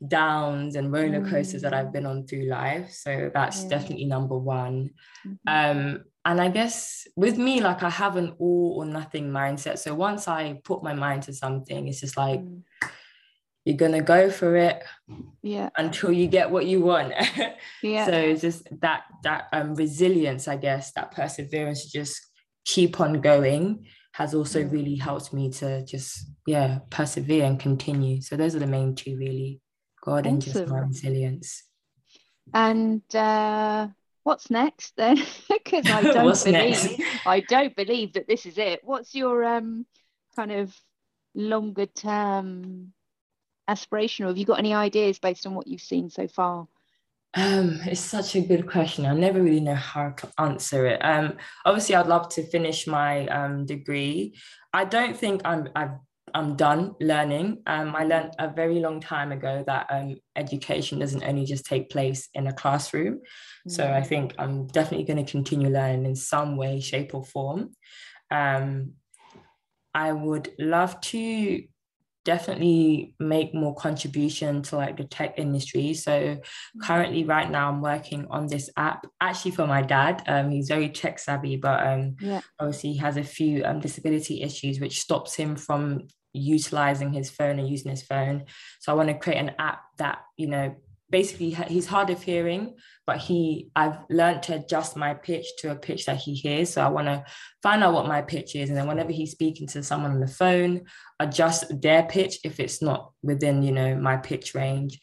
downs 0.09 0.75
and 0.75 0.93
roller 0.93 1.25
coasters 1.29 1.61
mm. 1.61 1.65
that 1.65 1.75
I've 1.75 1.93
been 1.93 2.07
on 2.07 2.27
through 2.27 2.49
life. 2.49 2.91
So 2.91 3.31
that's 3.33 3.63
yeah. 3.63 3.69
definitely 3.69 4.07
number 4.07 4.37
one. 4.37 4.91
Mm-hmm. 5.27 5.81
Um, 5.81 6.05
and 6.25 6.41
I 6.41 6.49
guess 6.49 7.07
with 7.17 7.37
me, 7.37 7.61
like 7.61 7.83
I 7.83 7.91
have 7.91 8.17
an 8.17 8.35
all 8.39 8.77
or 8.79 8.85
nothing 8.85 9.31
mindset. 9.31 9.79
So 9.79 9.95
once 9.95 10.29
I 10.29 10.61
put 10.65 10.83
my 10.83 10.95
mind 10.95 11.25
to 11.25 11.33
something, 11.33 11.89
it's 11.89 12.01
just 12.01 12.17
like 12.17 12.41
mm. 12.41 12.63
you're 13.65 13.77
gonna 13.77 14.03
go 14.03 14.31
for 14.31 14.57
it, 14.57 14.85
yeah, 15.43 15.71
until 15.77 16.13
you 16.13 16.29
get 16.29 16.51
what 16.51 16.67
you 16.67 16.81
want. 16.81 17.13
yeah. 17.83 18.07
So 18.07 18.13
it's 18.13 18.41
just 18.41 18.69
that 18.81 19.03
that 19.25 19.49
um 19.53 19.75
resilience, 19.75 20.47
I 20.47 20.57
guess, 20.57 20.93
that 20.93 21.13
perseverance, 21.13 21.85
to 21.85 21.91
just 21.91 22.21
keep 22.65 23.01
on 23.01 23.21
going 23.21 23.87
has 24.13 24.35
also 24.35 24.63
really 24.65 24.95
helped 24.95 25.33
me 25.33 25.51
to 25.51 25.85
just 25.85 26.27
yeah 26.47 26.81
persevere 26.91 27.45
and 27.45 27.59
continue 27.59 28.21
so 28.21 28.37
those 28.37 28.55
are 28.55 28.61
the 28.61 28.67
main 28.67 28.95
two 28.95 29.17
really 29.17 29.61
god 30.05 30.27
awesome. 30.27 30.35
and 30.35 30.43
just 30.43 30.67
my 30.69 30.79
resilience 30.81 31.65
and 32.55 33.03
uh 33.15 33.89
what's 34.25 34.51
next 34.51 34.97
then 34.97 35.17
because 35.49 35.89
i 35.91 36.03
don't 36.13 36.45
believe 36.45 36.99
next? 36.99 37.27
i 37.27 37.41
don't 37.41 37.77
believe 37.77 38.13
that 38.13 38.29
this 38.29 38.47
is 38.47 38.59
it 38.59 38.81
what's 38.83 39.15
your 39.15 39.45
um 39.45 39.87
kind 40.37 40.53
of 40.53 40.75
longer 41.35 41.87
term 41.87 42.93
aspiration 43.69 44.25
or 44.25 44.29
have 44.29 44.39
you 44.39 44.45
got 44.45 44.59
any 44.59 44.75
ideas 44.75 45.19
based 45.19 45.47
on 45.47 45.55
what 45.55 45.67
you've 45.67 45.81
seen 45.81 46.11
so 46.11 46.27
far 46.29 46.67
um, 47.35 47.81
it's 47.87 48.01
such 48.01 48.37
a 48.37 48.43
good 48.43 48.69
question. 48.69 49.07
I 49.07 49.15
never 49.15 49.43
really 49.43 49.61
know 49.61 49.75
how 49.75 50.11
to 50.11 50.29
answer 50.39 50.87
it. 50.87 50.99
Um, 51.03 51.39
obviously, 51.65 51.95
I'd 51.95 52.07
love 52.07 52.29
to 52.31 52.43
finish 52.43 52.87
my 52.87 53.27
um, 53.29 53.65
degree. 53.65 54.35
I 54.75 54.85
don't 54.85 55.17
think 55.17 55.41
I'm 55.47 55.69
I've, 55.75 55.93
I'm 56.35 56.57
done 56.57 56.95
learning. 57.01 57.63
Um, 57.67 57.95
I 57.95 58.05
learned 58.05 58.35
a 58.39 58.49
very 58.49 58.81
long 58.81 59.01
time 59.01 59.33
ago 59.33 59.65
that 59.67 59.87
um, 59.91 60.17
education 60.37 60.99
doesn't 60.99 61.25
only 61.25 61.45
just 61.45 61.65
take 61.65 61.91
place 61.91 62.29
in 62.35 62.47
a 62.47 62.53
classroom. 62.53 63.17
Mm-hmm. 63.17 63.71
So 63.71 63.85
I 63.85 64.01
mm. 64.01 64.07
think 64.07 64.35
I'm 64.39 64.67
definitely 64.67 65.07
going 65.07 65.25
to 65.25 65.31
continue 65.31 65.69
learning 65.69 66.07
in 66.07 66.17
some 66.17 66.57
way, 66.57 66.81
shape, 66.81 67.15
or 67.15 67.25
form. 67.25 67.71
Um, 68.31 68.93
I 69.95 70.13
would 70.13 70.53
love 70.59 71.01
to 71.03 71.63
definitely 72.25 73.15
make 73.19 73.53
more 73.53 73.75
contribution 73.75 74.63
to 74.63 74.77
like 74.77 74.97
the 74.97 75.05
tech 75.05 75.35
industry 75.39 75.93
so 75.93 76.13
mm-hmm. 76.13 76.81
currently 76.81 77.25
right 77.25 77.51
now 77.51 77.69
i'm 77.69 77.81
working 77.81 78.27
on 78.31 78.47
this 78.47 78.71
app 78.77 79.05
actually 79.21 79.51
for 79.51 79.67
my 79.67 79.83
dad 79.83 80.23
um 80.29 80.51
he's 80.51 80.69
very 80.69 80.89
tech 80.89 81.19
savvy 81.19 81.57
but 81.57 81.85
um 81.85 82.15
yeah. 82.21 82.41
obviously 82.61 82.93
he 82.93 82.99
has 82.99 83.17
a 83.17 83.25
few 83.25 83.65
um 83.65 83.81
disability 83.81 84.43
issues 84.43 84.79
which 84.79 85.01
stops 85.01 85.35
him 85.35 85.57
from 85.57 86.07
utilizing 86.33 87.13
his 87.13 87.31
phone 87.31 87.59
and 87.59 87.69
using 87.69 87.91
his 87.91 88.03
phone. 88.03 88.45
So 88.81 88.93
i 88.93 88.95
want 88.95 89.09
to 89.09 89.19
create 89.19 89.39
an 89.39 89.53
app 89.59 89.81
that 89.99 90.21
you 90.37 90.49
know 90.49 90.75
basically 91.11 91.51
he's 91.51 91.87
hard 91.87 92.09
of 92.09 92.23
hearing 92.23 92.75
but 93.07 93.19
he 93.19 93.69
i've 93.77 93.99
learned 94.09 94.43
to 94.43 94.55
adjust 94.55 94.97
my 94.97 95.13
pitch 95.13 95.47
to 95.59 95.71
a 95.71 95.77
pitch 95.77 96.07
that 96.07 96.17
he 96.17 96.35
hears. 96.35 96.71
So 96.71 96.83
i 96.83 96.89
want 96.89 97.07
to 97.07 97.25
find 97.63 97.85
out 97.85 97.95
what 97.95 98.09
my 98.09 98.23
pitch 98.23 98.57
is. 98.57 98.71
And 98.71 98.79
then 98.79 98.89
whenever 98.89 99.13
he's 99.13 99.33
speaking 99.33 99.67
to 99.69 99.83
someone 99.83 100.13
on 100.13 100.21
the 100.21 100.27
phone 100.27 100.83
adjust 101.21 101.81
their 101.83 102.05
pitch 102.05 102.39
if 102.45 102.59
it's 102.59 102.81
not 102.83 103.13
within 103.23 103.63
you 103.63 103.73
know 103.73 103.95
my 103.95 104.17
pitch 104.17 104.55
range 104.55 105.01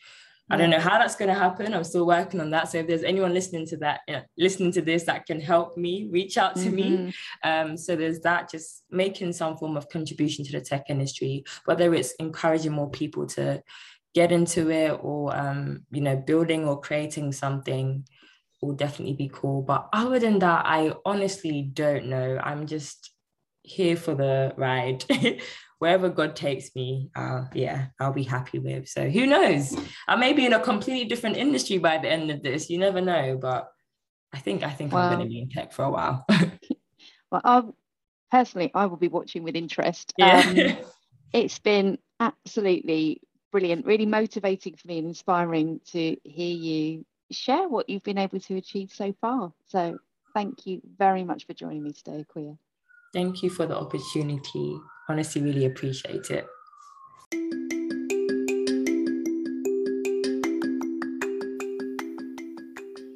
I 0.49 0.57
don't 0.57 0.69
know 0.69 0.79
how 0.79 0.97
that's 0.97 1.15
going 1.15 1.29
to 1.29 1.35
happen. 1.35 1.73
I'm 1.73 1.83
still 1.83 2.07
working 2.07 2.41
on 2.41 2.49
that. 2.51 2.69
So 2.69 2.79
if 2.79 2.88
there's 2.88 3.03
anyone 3.03 3.33
listening 3.33 3.67
to 3.67 3.77
that, 3.77 4.01
you 4.07 4.15
know, 4.15 4.23
listening 4.38 4.71
to 4.73 4.81
this 4.81 5.03
that 5.03 5.25
can 5.25 5.39
help 5.39 5.77
me, 5.77 6.07
reach 6.12 6.38
out 6.38 6.55
to 6.55 6.71
mm-hmm. 6.71 7.05
me. 7.05 7.13
Um, 7.43 7.77
so 7.77 7.95
there's 7.95 8.19
that, 8.21 8.49
just 8.49 8.83
making 8.89 9.33
some 9.33 9.57
form 9.57 9.77
of 9.77 9.89
contribution 9.89 10.43
to 10.45 10.51
the 10.51 10.62
tech 10.62 10.85
industry, 10.89 11.43
whether 11.65 11.93
it's 11.93 12.13
encouraging 12.19 12.71
more 12.71 12.89
people 12.89 13.27
to 13.27 13.62
get 14.13 14.31
into 14.31 14.69
it 14.71 14.99
or 15.01 15.35
um, 15.35 15.85
you 15.91 16.01
know 16.01 16.15
building 16.15 16.67
or 16.67 16.79
creating 16.79 17.31
something 17.31 18.05
will 18.62 18.73
definitely 18.73 19.13
be 19.13 19.29
cool 19.31 19.62
but 19.62 19.88
other 19.93 20.19
than 20.19 20.39
that 20.39 20.65
i 20.65 20.91
honestly 21.05 21.62
don't 21.62 22.05
know 22.05 22.38
i'm 22.43 22.67
just 22.67 23.12
here 23.63 23.95
for 23.95 24.15
the 24.15 24.53
ride 24.57 25.05
wherever 25.80 26.10
god 26.10 26.36
takes 26.36 26.76
me 26.76 27.10
uh, 27.15 27.46
yeah 27.54 27.88
i'll 28.00 28.13
be 28.13 28.24
happy 28.24 28.60
with 28.60 28.88
so 28.88 29.10
who 29.10 29.26
knows 29.26 29.76
i 30.08 30.15
may 30.15 30.34
be 30.34 30.46
in 30.46 30.54
a 30.54 30.60
completely 30.60 31.06
different 31.06 31.38
industry 31.38 31.78
by 31.78 31.98
the 31.98 32.10
end 32.10 32.30
of 32.30 32.44
this 32.44 32.70
you 32.70 32.78
never 32.78 33.02
know 33.02 33.38
but 33.42 33.70
i 34.34 34.39
think 34.39 34.63
i 34.63 34.70
think 34.70 34.94
i'm 34.94 35.10
going 35.10 35.26
to 35.26 35.30
be 35.30 35.39
in 35.39 35.50
tech 35.50 35.74
for 35.74 35.84
a 35.84 35.92
while 35.92 36.26
well 37.32 37.42
I'll, 37.44 37.76
personally 38.32 38.72
i 38.76 38.86
will 38.86 38.98
be 38.98 39.08
watching 39.08 39.44
with 39.44 39.56
interest 39.56 40.13
yeah. 40.18 40.39
Um, 40.39 40.78
it's 41.34 41.60
been 41.60 41.98
absolutely 42.20 43.22
brilliant, 43.52 43.86
really 43.86 44.06
motivating 44.06 44.76
for 44.76 44.88
me 44.88 45.00
and 45.00 45.08
inspiring 45.08 45.80
to 45.92 46.15
hear 46.24 46.56
you 46.56 47.06
share 47.32 47.68
what 47.68 47.89
you've 47.89 48.04
been 48.04 48.18
able 48.18 48.39
to 48.39 48.56
achieve 48.56 48.92
so 48.92 49.13
far. 49.22 49.54
So 49.68 49.98
thank 50.34 50.65
you 50.65 50.82
very 50.98 51.24
much 51.24 51.46
for 51.46 51.54
joining 51.54 51.84
me 51.84 51.94
today, 51.94 52.26
Akua. 52.28 52.58
Thank 53.13 53.44
you 53.44 53.50
for 53.50 53.65
the 53.65 53.78
opportunity. 53.78 54.80
Honestly, 55.10 55.41
really 55.41 55.65
appreciate 55.65 56.30
it. 56.30 56.48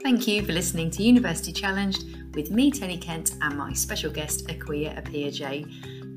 Thank 0.01 0.27
you 0.27 0.43
for 0.43 0.51
listening 0.51 0.89
to 0.91 1.03
University 1.03 1.53
Challenged 1.53 2.03
with 2.35 2.51
me, 2.51 2.71
Tony 2.71 2.97
Kent, 2.97 3.35
and 3.41 3.57
my 3.57 3.73
special 3.73 4.11
guest, 4.11 4.47
Akua 4.47 5.01
Apeagyei. 5.01 5.65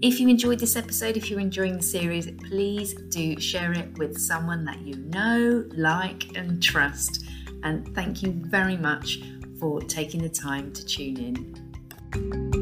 If 0.03 0.19
you 0.19 0.29
enjoyed 0.29 0.59
this 0.59 0.77
episode, 0.77 1.17
if 1.17 1.31
you're 1.31 1.41
enjoying 1.41 1.77
the 1.77 1.83
series, 1.83 2.31
please 2.49 2.95
do 3.11 3.39
share 3.39 3.73
it 3.73 3.97
with 3.99 4.19
someone 4.19 4.65
that 4.65 4.81
you 4.81 4.97
know, 4.97 5.65
like, 5.77 6.37
and 6.37 6.63
trust. 6.63 7.25
And 7.63 7.95
thank 7.95 8.23
you 8.23 8.33
very 8.33 8.77
much 8.77 9.23
for 9.61 9.81
taking 9.81 10.23
the 10.23 10.29
time 10.29 10.73
to 10.73 10.85
tune 10.85 11.17
in. 11.17 12.56